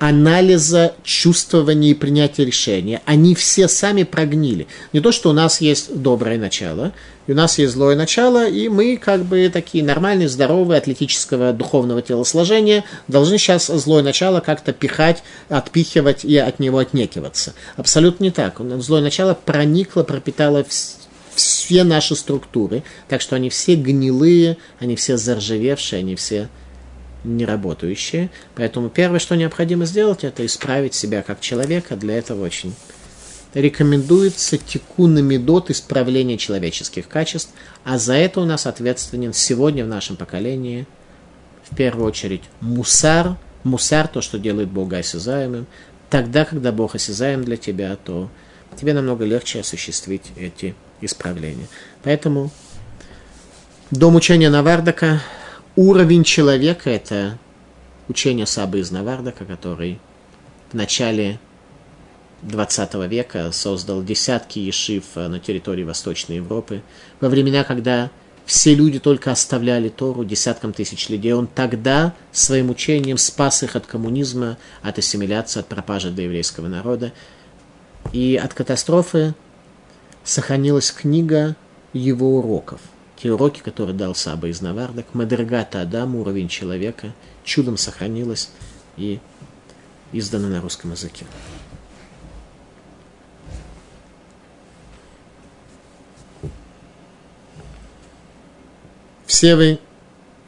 [0.00, 3.02] анализа, чувствования и принятия решения.
[3.04, 4.66] Они все сами прогнили.
[4.94, 6.92] Не то, что у нас есть доброе начало,
[7.26, 12.00] и у нас есть злое начало, и мы как бы такие нормальные, здоровые, атлетического духовного
[12.00, 17.52] телосложения должны сейчас злое начало как-то пихать, отпихивать и от него отнекиваться.
[17.76, 18.58] Абсолютно не так.
[18.78, 20.64] Злое начало проникло, пропитало
[21.34, 26.48] все наши структуры, так что они все гнилые, они все заржавевшие, они все
[27.24, 28.30] не работающие.
[28.54, 31.96] Поэтому первое, что необходимо сделать, это исправить себя как человека.
[31.96, 32.74] Для этого очень
[33.54, 37.50] рекомендуется тикун медот исправление человеческих качеств,
[37.84, 40.86] а за это у нас ответственен сегодня в нашем поколении
[41.68, 45.66] в первую очередь мусар, мусар, то, что делает Бога осязаемым.
[46.08, 48.30] Тогда, когда Бог осязаем для тебя, то
[48.76, 51.66] тебе намного легче осуществить эти исправления.
[52.02, 52.50] Поэтому
[53.90, 55.22] дом учения Навардака,
[55.76, 57.38] уровень человека– это
[58.08, 59.98] учение Сабы из Навардака, который
[60.70, 61.38] в начале
[62.42, 66.82] 20 века создал десятки ешив э, на территории Восточной Европы.
[67.20, 68.10] Во времена, когда
[68.46, 73.86] все люди только оставляли Тору десяткам тысяч людей, он тогда своим учением спас их от
[73.86, 77.12] коммунизма, от ассимиляции, от пропажи для еврейского народа.
[78.12, 79.34] И от катастрофы
[80.24, 81.54] сохранилась книга
[81.92, 82.80] его уроков.
[83.22, 87.12] Те уроки, которые дал Саба из Навардак, Мадрагата Адам, уровень человека,
[87.44, 88.48] чудом сохранилась
[88.96, 89.20] и
[90.12, 91.26] издана на русском языке.
[99.26, 99.78] Все вы,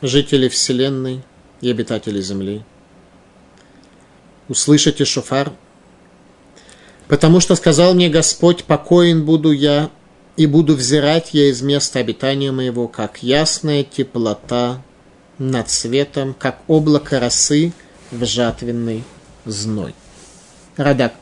[0.00, 1.22] жители Вселенной
[1.60, 2.64] и обитатели Земли,
[4.48, 5.52] услышите шофар,
[7.06, 9.90] потому что сказал мне Господь, покоен буду я,
[10.36, 14.82] и буду взирать я из места обитания моего, как ясная теплота
[15.38, 17.72] над светом, как облако росы
[18.10, 19.04] в жатвенный
[19.44, 19.94] зной.
[20.76, 21.14] Радак.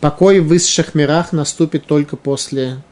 [0.00, 2.82] Покой в высших мирах наступит только после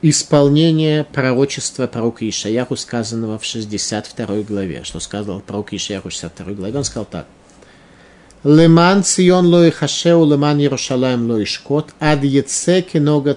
[0.00, 4.82] исполнение пророчества пророка Ишаяху, сказанного в 62 главе.
[4.84, 6.78] Что сказал пророк Ишаяху в 62 главе?
[6.78, 7.26] Он сказал так.
[8.44, 13.36] Леман цион ло ихашеу, леман Иерушалаем ло ишкот, ад яце кинога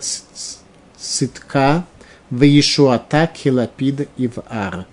[1.05, 1.85] цитка,
[2.29, 4.85] в Иешуата килапид и в ар.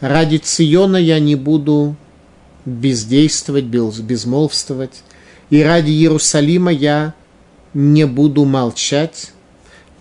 [0.00, 1.96] Ради Циона я не буду
[2.64, 5.02] бездействовать, безмолвствовать,
[5.50, 7.14] и ради Иерусалима я
[7.72, 9.32] не буду молчать,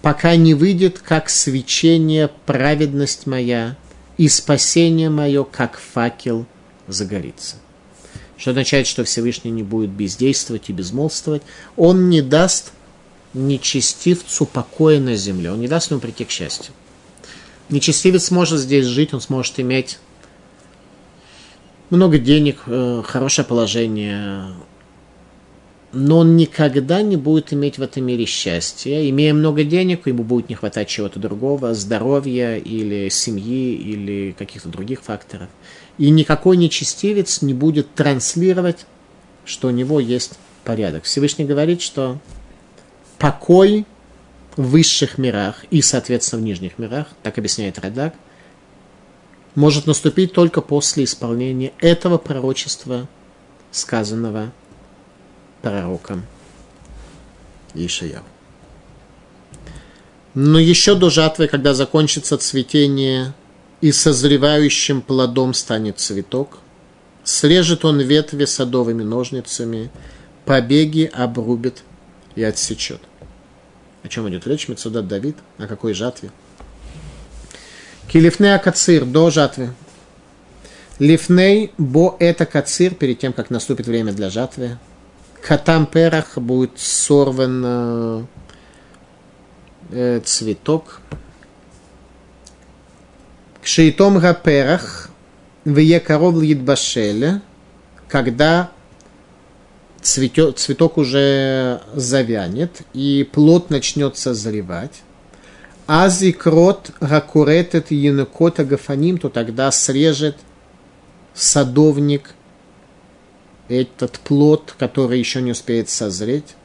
[0.01, 3.77] пока не выйдет, как свечение, праведность моя,
[4.17, 6.45] и спасение мое, как факел,
[6.87, 7.55] загорится.
[8.37, 11.43] Что означает, что Всевышний не будет бездействовать и безмолвствовать.
[11.77, 12.73] Он не даст
[13.33, 15.51] нечестивцу покоя на земле.
[15.51, 16.73] Он не даст ему прийти к счастью.
[17.69, 19.99] Нечестивец сможет здесь жить, он сможет иметь
[21.89, 24.47] много денег, э, хорошее положение,
[25.93, 29.07] но он никогда не будет иметь в этом мире счастья.
[29.09, 35.03] Имея много денег, ему будет не хватать чего-то другого, здоровья или семьи или каких-то других
[35.03, 35.49] факторов.
[35.99, 38.87] И никакой нечестивец не будет транслировать,
[39.45, 41.03] что у него есть порядок.
[41.03, 42.17] Всевышний говорит, что
[43.23, 43.85] покой
[44.57, 48.15] в высших мирах и, соответственно, в нижних мирах, так объясняет Радак,
[49.55, 53.07] может наступить только после исполнения этого пророчества,
[53.71, 54.51] сказанного
[55.61, 56.25] пророком
[57.73, 58.23] Ишаяу.
[60.33, 63.33] Но еще до жатвы, когда закончится цветение
[63.79, 66.57] и созревающим плодом станет цветок,
[67.23, 69.91] срежет он ветви садовыми ножницами,
[70.43, 71.83] побеги обрубит
[72.35, 72.99] и отсечет.
[74.03, 74.67] О чем идет речь?
[74.67, 75.37] Мецудат Давид.
[75.57, 76.29] О какой жатве?
[78.07, 79.73] Килифней акацир до жатвы.
[80.99, 84.77] Лифней бо это кацир, перед тем, как наступит время для жатвы.
[85.41, 88.23] Катам перах будет сорван э,
[89.91, 91.01] э цветок.
[93.61, 95.09] Кшейтом гаперах
[95.65, 97.41] в коров башеля,
[98.09, 98.71] когда
[100.03, 105.01] цветет, цветок уже завянет и плод начнет созревать.
[105.87, 110.37] Ази крот гакуретет янукота гафаним, то тогда срежет
[111.33, 112.35] садовник
[113.67, 116.55] этот плод, который еще не успеет созреть.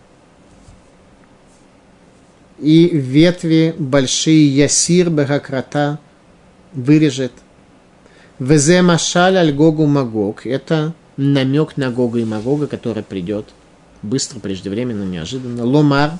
[2.58, 6.00] И ветви большие ясир бегакрата
[6.72, 7.32] вырежет.
[8.38, 10.44] Везе машаль аль гогу магог.
[10.46, 13.46] Это намек на Гога и Магога, который придет
[14.02, 15.66] быстро, преждевременно, неожиданно.
[15.66, 16.12] Ломар,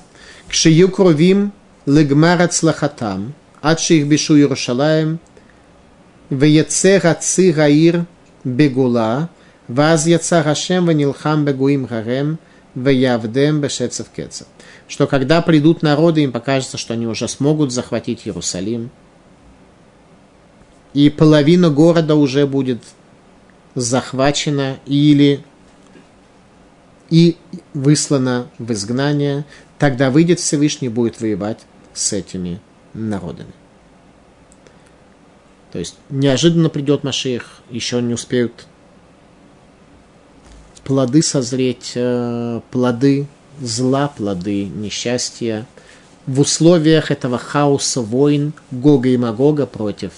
[0.47, 1.53] кшию кровим,
[1.87, 5.19] легмар ацлахатам, адши их бишу Иерушалаем,
[6.29, 8.05] веецер аци гаир
[8.43, 9.29] бегула,
[9.67, 12.37] ваз яца гашем ванилхам бегуим гарем,
[12.75, 14.47] веявдем бешецев кецев.
[14.89, 18.89] Что когда придут народы, им покажется, что они уже смогут захватить Иерусалим,
[20.93, 22.81] и половина города уже будет
[23.75, 25.43] захвачена или
[27.09, 27.37] и
[27.73, 29.45] выслана в изгнание,
[29.77, 31.59] тогда выйдет Всевышний, будет воевать
[31.93, 32.61] с этими
[32.93, 33.53] народами.
[35.71, 38.67] То есть неожиданно придет Машех, еще не успеют
[40.83, 43.27] плоды созреть, э, плоды
[43.61, 45.67] зла, плоды несчастья.
[46.25, 50.11] В условиях этого хаоса войн Гога и Магога против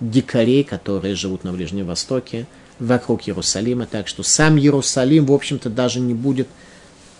[0.00, 2.46] дикарей, которые живут на Ближнем Востоке,
[2.78, 3.86] вокруг Иерусалима.
[3.86, 6.48] Так что сам Иерусалим, в общем-то, даже не будет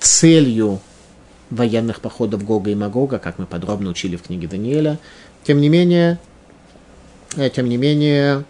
[0.01, 0.81] целью
[1.51, 4.99] военных походов Гога и Магога, как мы подробно учили в книге Даниэля.
[5.45, 6.19] Тем не менее,
[7.37, 8.45] э, тем не менее,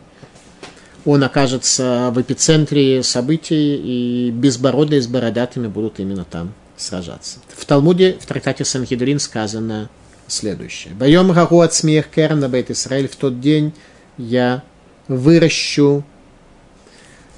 [1.04, 7.38] он окажется в эпицентре событий, и безбородые с бородатыми будут именно там сражаться.
[7.48, 9.90] В Талмуде, в трактате Санхедрин сказано
[10.28, 10.94] следующее.
[10.94, 13.72] «Боем гагу от смех керн на Бейт Исраэль в тот день
[14.16, 14.62] я
[15.08, 16.04] выращу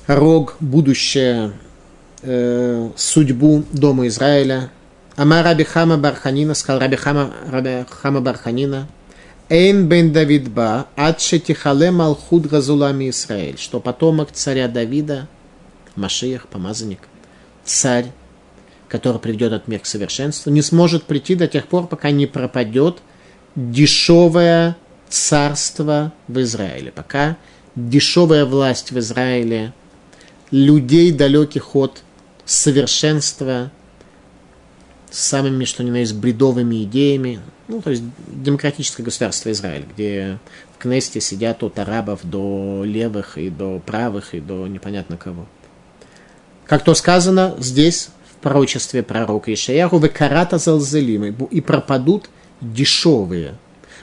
[0.07, 1.53] рог, будущее,
[2.23, 4.71] э, судьбу Дома Израиля.
[5.17, 8.89] Ама Раби Хама Барханина, сказал Раби Хама, Раби Хама Барханина,
[9.49, 15.29] Эйн бен Давид ба, адше тихале малхуд газулами Израиль, что потомок царя Давида,
[15.97, 17.01] Машиях, помазанник,
[17.65, 18.07] царь,
[18.89, 22.99] который приведет от мир к совершенству, не сможет прийти до тех пор, пока не пропадет
[23.55, 24.77] дешевое
[25.09, 27.37] царство в Израиле, пока
[27.77, 29.73] дешевая власть в Израиле
[30.51, 32.03] людей, далеких от
[32.45, 33.71] совершенства,
[35.11, 37.41] с самыми, что ни на есть, бредовыми идеями.
[37.69, 40.39] Ну, то есть демократическое государство Израиль, где
[40.75, 45.47] в Кнесте сидят от арабов до левых и до правых и до непонятно кого.
[46.67, 52.29] Как то сказано здесь, в пророчестве пророка Ишаяху, «Вы карата залзелимы» и пропадут
[52.61, 53.55] дешевые.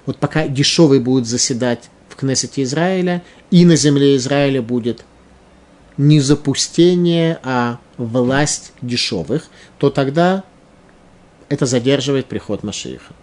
[0.06, 3.22] Вот пока дешевые будут заседать в Кнессете Израиля,
[3.52, 5.04] и на земле Израиля будет
[5.98, 10.44] не запустение, а власть дешевых, то тогда
[11.50, 13.14] это задерживает приход Машииха.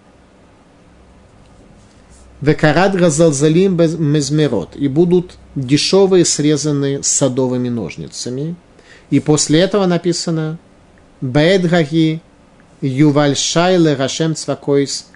[2.40, 4.76] Векарад газалзалим мезмерот.
[4.76, 8.54] И будут дешевые, срезанные садовыми ножницами.
[9.10, 10.58] И после этого написано
[11.20, 12.20] Баэдгаги
[12.80, 15.06] Ювальшайле Рашем Цвакойс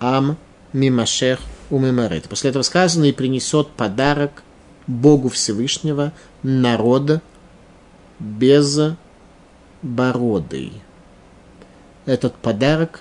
[0.00, 0.36] Ам
[0.72, 1.38] Мимашех
[1.70, 2.28] Умимарет.
[2.28, 4.42] После этого сказано и принесет подарок
[4.86, 6.12] Богу Всевышнего
[6.42, 7.20] народ
[8.18, 8.78] без
[9.82, 10.72] бородой
[12.06, 13.00] этот подарок,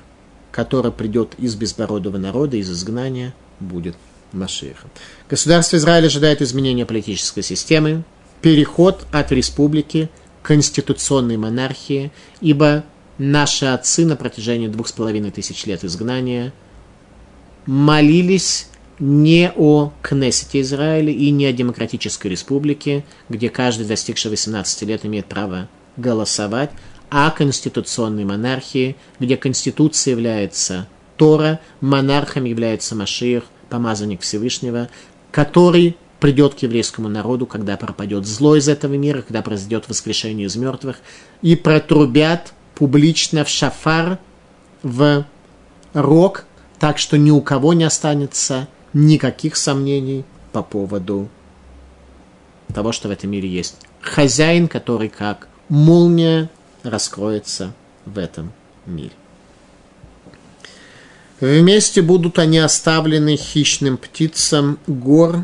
[0.52, 3.96] который придет из безбородого народа, из изгнания, будет
[4.32, 4.90] Машиихом.
[5.30, 8.04] Государство Израиль ожидает изменения политической системы,
[8.42, 10.10] переход от республики
[10.42, 12.84] к конституционной монархии, ибо
[13.18, 16.54] наши отцы на протяжении двух с половиной тысяч лет изгнания
[17.66, 18.68] молились
[19.02, 25.26] не о Кнессете Израиля и не о Демократической Республике, где каждый, достигший 18 лет, имеет
[25.26, 26.70] право голосовать,
[27.10, 30.88] а конституционной монархии, где конституция является
[31.18, 34.88] Тора, монархом является Машиих, помазанник Всевышнего,
[35.32, 40.56] который придет к еврейскому народу, когда пропадет зло из этого мира, когда произойдет воскрешение из
[40.56, 40.98] мертвых,
[41.42, 44.20] и протрубят публично в шафар,
[44.84, 45.26] в
[45.94, 46.46] рог,
[46.80, 51.30] так что ни у кого не останется никаких сомнений по поводу
[52.74, 56.50] того, что в этом мире есть хозяин, который как молния
[56.84, 57.74] раскроется
[58.06, 58.52] в этом
[58.86, 59.12] мире.
[61.40, 65.44] Вместе будут они оставлены хищным птицам гор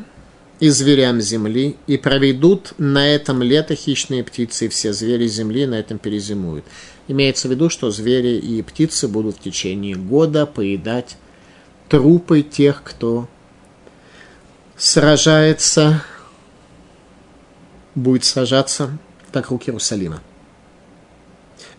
[0.59, 5.75] и зверям земли, и проведут на этом лето хищные птицы, и все звери земли на
[5.75, 6.65] этом перезимуют.
[7.07, 11.17] Имеется в виду, что звери и птицы будут в течение года поедать
[11.89, 13.27] трупы тех, кто
[14.77, 16.03] сражается,
[17.95, 18.97] будет сражаться
[19.33, 20.21] вокруг Иерусалима.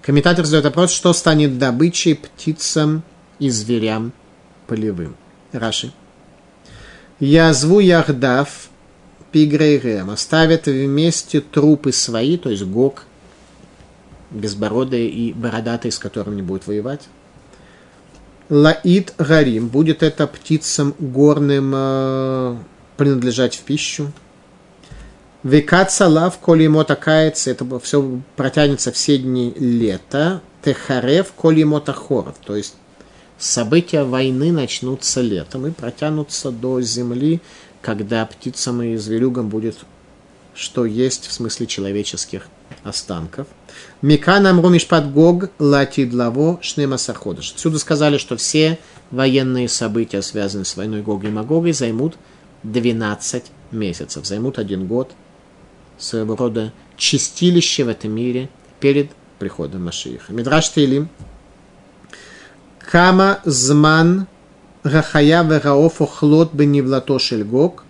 [0.03, 3.03] Комментатор задает вопрос, что станет добычей птицам
[3.38, 4.12] и зверям
[4.66, 5.16] полевым.
[5.53, 5.92] Раши.
[7.20, 8.68] Язву яхдав
[9.32, 10.11] пигрейрем.
[10.11, 13.05] Оставят вместе трупы свои, то есть гог,
[14.30, 17.09] безбородые и бородатые, с которым не будет воевать.
[18.49, 19.68] Лаид гарим.
[19.68, 22.57] Будет это птицам горным э,
[22.99, 24.12] принадлежать в пищу.
[25.42, 30.42] Векаца лав, коли ему такается, это все протянется все дни лета.
[30.62, 32.36] Техарев, коли ему тахоров.
[32.44, 32.74] То есть
[33.38, 37.40] события войны начнутся летом и протянутся до земли,
[37.80, 39.76] когда птицам и зверюгам будет
[40.59, 42.49] что есть в смысле человеческих
[42.82, 43.46] останков.
[44.03, 47.53] Мика нам румишпат гог латид лаво шнема саходыш.
[47.53, 48.78] Отсюда сказали, что все
[49.12, 52.16] военные события, связанные с войной Гога и Магогой, займут
[52.62, 55.12] 12 месяцев, займут один год–
[55.98, 58.48] своего рода чистилище в этом мире
[58.80, 60.32] перед приходом Машииха.
[60.32, 61.09] Мидраш Тейлим.
[62.78, 64.26] Кама зман
[64.82, 67.84] рахая вераоф охлот бенивлато шельгок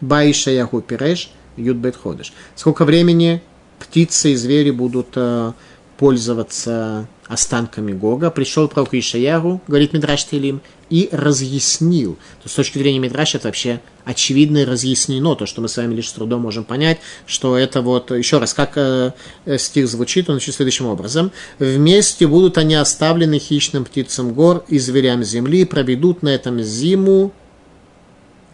[0.00, 2.32] баиша ягу пиреш юд бет ходыш.
[2.54, 3.42] Сколько времени
[3.78, 5.52] птицы и звери будут э,
[5.98, 8.30] пользоваться останками Гога.
[8.30, 12.14] Пришел пророк Ишаяру, говорит Мидраш Телим, и разъяснил.
[12.14, 15.76] То есть, с точки зрения Мидраша это вообще очевидно и разъяснено, то, что мы с
[15.76, 19.12] вами лишь с трудом можем понять, что это вот, еще раз, как э,
[19.58, 21.30] стих звучит, он звучит следующим образом.
[21.58, 27.32] «Вместе будут они оставлены хищным птицам гор и зверям земли, проведут на этом зиму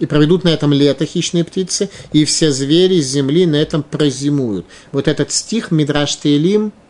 [0.01, 4.67] и проведут на этом лето хищные птицы, и все звери с земли на этом прозимуют».
[4.93, 6.73] Вот этот стих Мидраш Тейлим–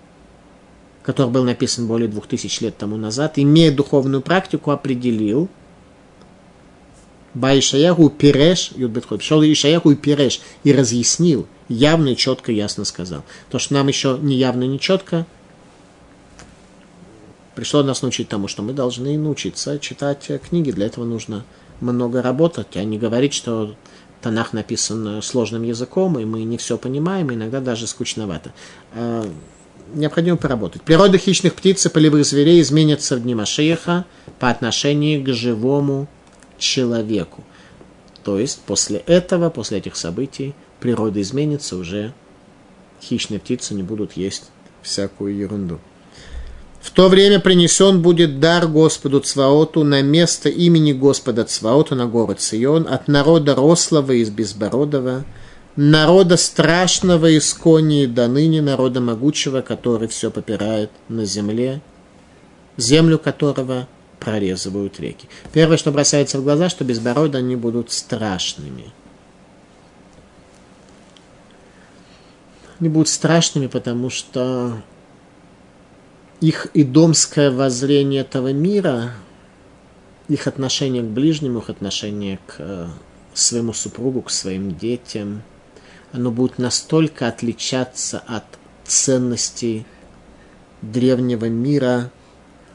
[1.05, 5.49] который был написан более двух тысяч лет тому назад, имея духовную практику, определил,
[7.35, 13.23] Баишаяху Пиреш, Юдбетхой, пришел Ишаяху и Пиреш и разъяснил, явно и четко, ясно сказал.
[13.51, 15.27] То, что нам еще не явно, не четко,
[17.55, 20.71] пришло нас научить тому, что мы должны научиться читать книги.
[20.71, 21.45] Для этого нужно
[21.81, 23.75] много работать, а не говорить, что
[24.23, 28.53] Танах написан сложным языком, и мы не все понимаем, иногда даже скучновато.
[29.93, 30.83] Необходимо поработать.
[30.83, 34.07] Природа хищных птиц и полевых зверей изменится в дни Машеха
[34.39, 36.09] по отношению к живому
[36.59, 37.45] человеку.
[38.25, 42.15] То есть после этого, после этих событий, природа изменится, уже
[43.03, 44.45] хищные птицы не будут есть
[44.83, 45.79] всякую ерунду.
[46.81, 52.43] В то время принесен будет дар Господу Цваоту на место имени Господа Цваота на город
[52.43, 55.25] Сион от народа рослого из безбородого,
[55.77, 61.81] народа страшного из кони до ныне, народа могучего, который все попирает на земле,
[62.77, 63.89] землю которого
[64.21, 65.29] прорезывают реки.
[65.53, 68.93] Первое, что бросается в глаза, что безбородо они будут страшными.
[72.79, 74.81] Они будут страшными, потому что
[76.41, 79.13] их идомское воззрение этого мира,
[80.29, 82.89] их отношение к ближнему, их отношение к э,
[83.33, 85.43] своему супругу, к своим детям–
[86.15, 88.45] оно будет настолько отличаться от
[88.87, 89.85] ценностей
[90.81, 92.13] древнего мира,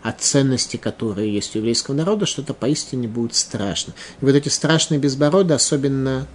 [0.03, 3.93] от ценностей, которые есть у еврейского народа, что это поистине будет страшно.
[4.19, 6.27] И вот эти страшные безбороды особенно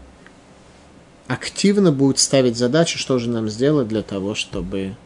[1.27, 4.97] активно будут ставить задачу, что же нам сделать для того, чтобы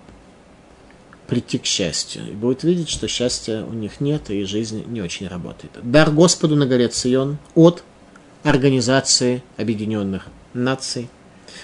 [1.27, 2.31] прийти к счастью.
[2.31, 5.73] И будет видеть, что счастья у них нет, и жизнь не очень работает.
[5.83, 7.83] Дар Господу на горе Цион от
[8.45, 11.09] Организации Объединенных Наций–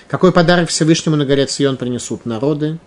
[0.08, 2.78] какой подарок Всевышнему на горе Цион принесут народы?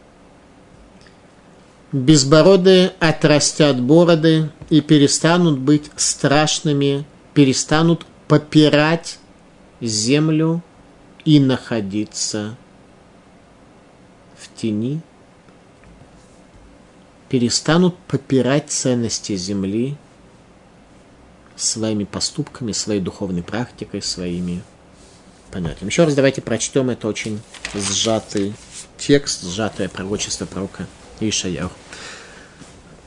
[1.92, 9.20] Безбородые отрастят бороды и перестанут быть страшными, перестанут попирать
[9.80, 10.62] землю
[11.24, 12.58] и находиться
[14.38, 15.02] в тени,
[17.30, 19.96] перестанут попирать ценности земли
[21.56, 24.62] своими поступками, своей духовной практикой, своими
[25.52, 25.88] понятен.
[25.88, 27.42] Еще раз давайте прочтем это очень
[27.74, 28.54] сжатый
[28.98, 30.88] текст, сжатое пророчество пророка
[31.20, 31.72] Ишаяу.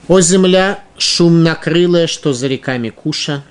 [0.08, 3.44] «О земля, шум накрылая, что за реками Куша,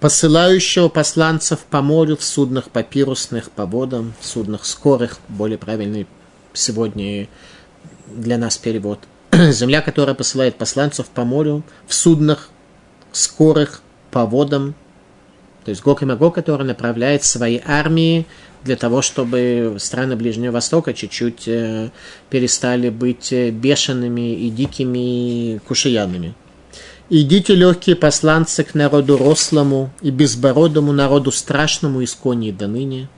[0.00, 6.06] посылающего посланцев по морю в суднах папирусных, по водам, в суднах скорых, более правильный
[6.54, 7.28] сегодня
[8.06, 9.00] для нас перевод.
[9.32, 12.48] Земля, которая посылает посланцев по морю, в суднах
[13.12, 14.74] скорых, по водам,
[15.64, 18.26] то есть Гог и Магог, который направляет свои армии
[18.64, 21.90] для того, чтобы страны Ближнего Востока чуть-чуть э,
[22.30, 26.34] перестали быть э, бешеными и дикими кушаянами.
[27.10, 33.08] «Идите, легкие посланцы, к народу рослому и безбородому, народу страшному из кони до ныне,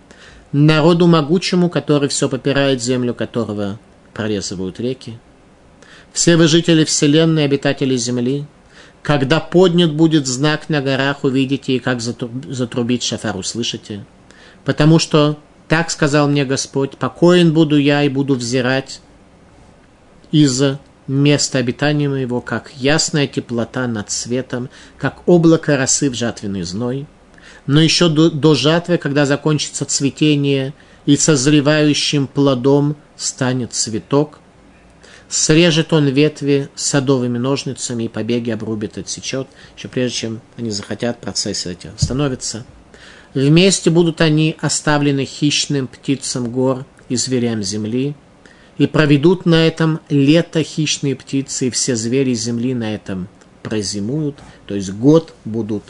[0.52, 3.78] народу могучему, который все попирает землю, которого
[4.12, 5.18] прорезывают реки.
[6.12, 8.46] Все вы жители вселенной, обитатели земли,
[9.06, 14.04] когда поднят будет знак на горах, увидите, и как затрубить шафар, услышите.
[14.64, 15.38] Потому что
[15.68, 19.00] так сказал мне Господь, покоен буду я и буду взирать
[20.32, 20.60] из
[21.06, 27.06] места обитания моего, как ясная теплота над светом, как облако росы в жатвенный зной.
[27.68, 34.40] Но еще до, до жатвы, когда закончится цветение и созревающим плодом станет цветок–
[35.28, 41.66] Срежет он ветви садовыми ножницами и побеги обрубит, отсечет, еще прежде чем они захотят, процесс
[41.66, 42.64] эти остановится.
[43.34, 48.14] Вместе будут они оставлены хищным птицам гор и зверям земли,
[48.78, 53.28] и проведут на этом лето хищные птицы, и все звери земли на этом
[53.62, 55.82] прозимуют, то есть год будут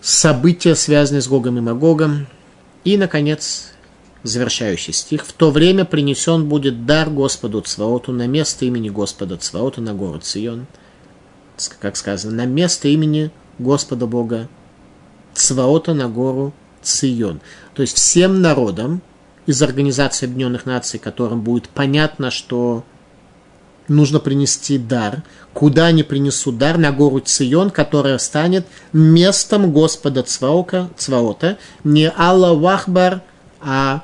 [0.00, 2.26] события, связанные с Гогом и Магогом,
[2.84, 3.72] и, наконец,
[4.24, 9.80] завершающий стих, «В то время принесен будет дар Господу Цваоту на место имени Господа Цваота
[9.80, 10.66] на город Сион».
[11.80, 14.48] Как сказано, на место имени Господа Бога
[15.34, 16.52] Цваота на гору
[16.82, 17.40] Цион.
[17.74, 19.02] То есть всем народам,
[19.46, 22.82] из Организации Объединенных Наций, которым будет понятно, что
[23.88, 25.22] нужно принести дар.
[25.52, 26.78] Куда они принесут дар?
[26.78, 31.58] На гору Цион, которая станет местом Господа Цваока, Цваота.
[31.84, 33.22] Не Аллах Вахбар,
[33.60, 34.02] а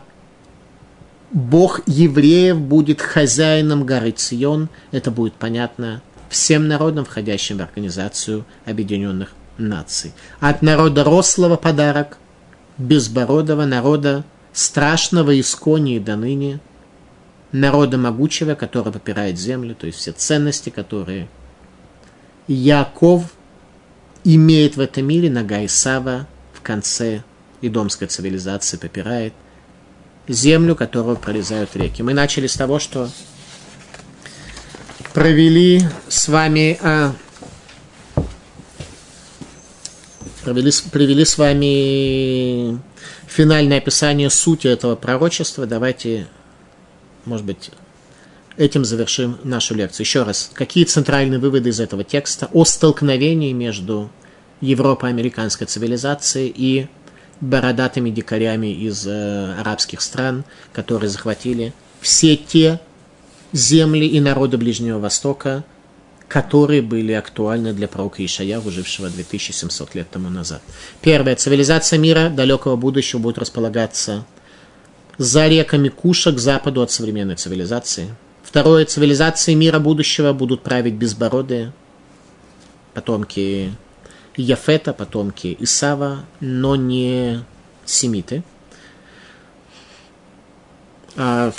[1.30, 4.68] Бог евреев будет хозяином горы Цион.
[4.90, 10.12] Это будет понятно всем народам, входящим в Организацию Объединенных Наций.
[10.40, 12.18] От народа рослого подарок,
[12.78, 16.60] безбородого народа, страшного исконии до ныне–
[17.52, 21.28] народа могучего, который попирает землю, то есть все ценности, которые
[22.46, 23.32] Яков
[24.24, 27.22] имеет в этом мире, нога Исава в конце
[27.60, 29.32] идомской цивилизации попирает
[30.32, 32.02] землю, которую пролезают реки.
[32.02, 33.10] Мы начали с того, что
[35.12, 37.14] провели с вами а,
[40.44, 42.80] провели, привели с вами
[43.26, 45.66] финальное описание сути этого пророчества.
[45.66, 46.28] Давайте
[47.24, 47.70] может быть,
[48.56, 50.04] этим завершим нашу лекцию.
[50.04, 54.10] Еще раз, какие центральные выводы из этого текста о столкновении между
[54.60, 56.88] европо-американской цивилизацией и
[57.40, 62.80] бородатыми дикарями из э, арабских стран, которые захватили все те
[63.52, 65.64] земли и народы Ближнего Востока,
[66.28, 70.62] которые были актуальны для пророка Ишая, жившего 2700 лет тому назад.
[71.00, 71.34] Первое.
[71.34, 74.24] Цивилизация мира далекого будущего будет располагаться
[75.18, 78.14] за реками Куша к западу от современной цивилизации.
[78.42, 81.72] Второе, цивилизации мира будущего будут править безбородые,
[82.94, 83.72] потомки
[84.36, 87.44] Яфета, потомки Исава, но не
[87.84, 88.42] семиты.
[91.16, 91.52] А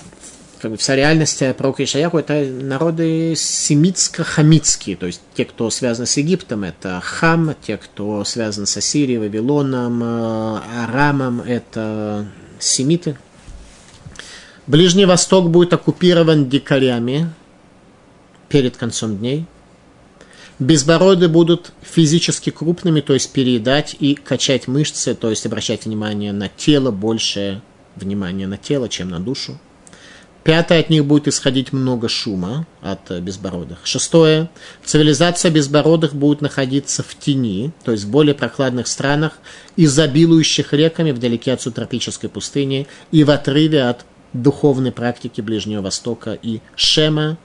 [0.62, 6.18] как бы вся реальность пророка Ишаяху это народы семитско-хамитские, то есть те, кто связан с
[6.18, 12.28] Египтом, это Хам, те, кто связан с Ассирией, Вавилоном, э, Арамом, это
[12.60, 13.18] семиты–
[14.68, 17.30] Ближний Восток будет оккупирован дикарями
[18.48, 19.46] перед концом дней.
[20.62, 26.50] Безбороды будут физически крупными, то есть переедать и качать мышцы, то есть обращать внимание на
[26.50, 27.64] тело, больше
[27.96, 29.60] внимания на тело, чем на душу.
[30.44, 33.80] Пятое, от них будет исходить много шума от безбородых.
[33.86, 34.52] Шестое,
[34.86, 39.40] цивилизация безбородых будет находиться в тени, то есть в более прохладных странах,
[39.78, 46.60] изобилующих реками вдалеке от субтропической пустыни и в отрыве от духовной практики Ближнего Востока и
[46.76, 47.40] Шема,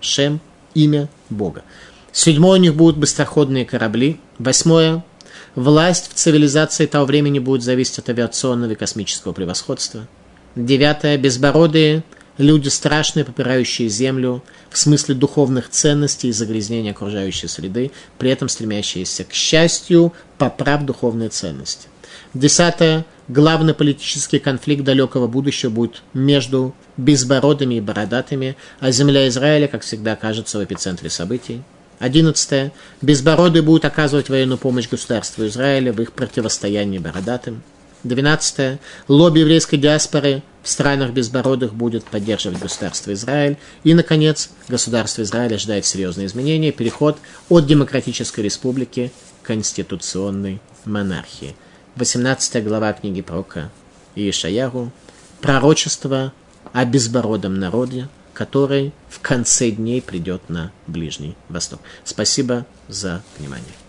[0.00, 0.40] Шем,
[0.72, 1.64] имя Бога.
[2.12, 4.20] Седьмое, у них будут быстроходные корабли.
[4.38, 5.04] Восьмое,
[5.54, 10.08] власть в цивилизации того времени будет зависеть от авиационного и космического превосходства.
[10.56, 12.02] Девятое, безбородые,
[12.36, 19.24] люди страшные, попирающие землю в смысле духовных ценностей и загрязнения окружающей среды, при этом стремящиеся
[19.24, 21.86] к счастью, поправ духовные ценности.
[22.34, 29.82] Десятое, главный политический конфликт далекого будущего будет между безбородыми и бородатыми, а земля Израиля, как
[29.82, 31.62] всегда, окажется в эпицентре событий.
[32.00, 32.72] Одиннадцатое.
[33.02, 37.62] Безбородые будут оказывать военную помощь государству Израиля в их противостоянии бородатым.
[38.04, 38.80] Двенадцатое.
[39.06, 43.58] Лобби еврейской диаспоры в странах безбородых будет поддерживать государство Израиль.
[43.84, 47.18] И, наконец, государство Израиля ожидает серьезные изменения, переход
[47.50, 51.54] от демократической республики к конституционной монархии.
[51.96, 53.70] 18 глава книги пророка
[54.14, 54.90] Иешаяру,
[55.42, 56.32] пророчество
[56.72, 58.08] о безбородом народе,
[58.40, 61.78] который в конце дней придет на Ближний Восток.
[62.04, 63.79] Спасибо за внимание.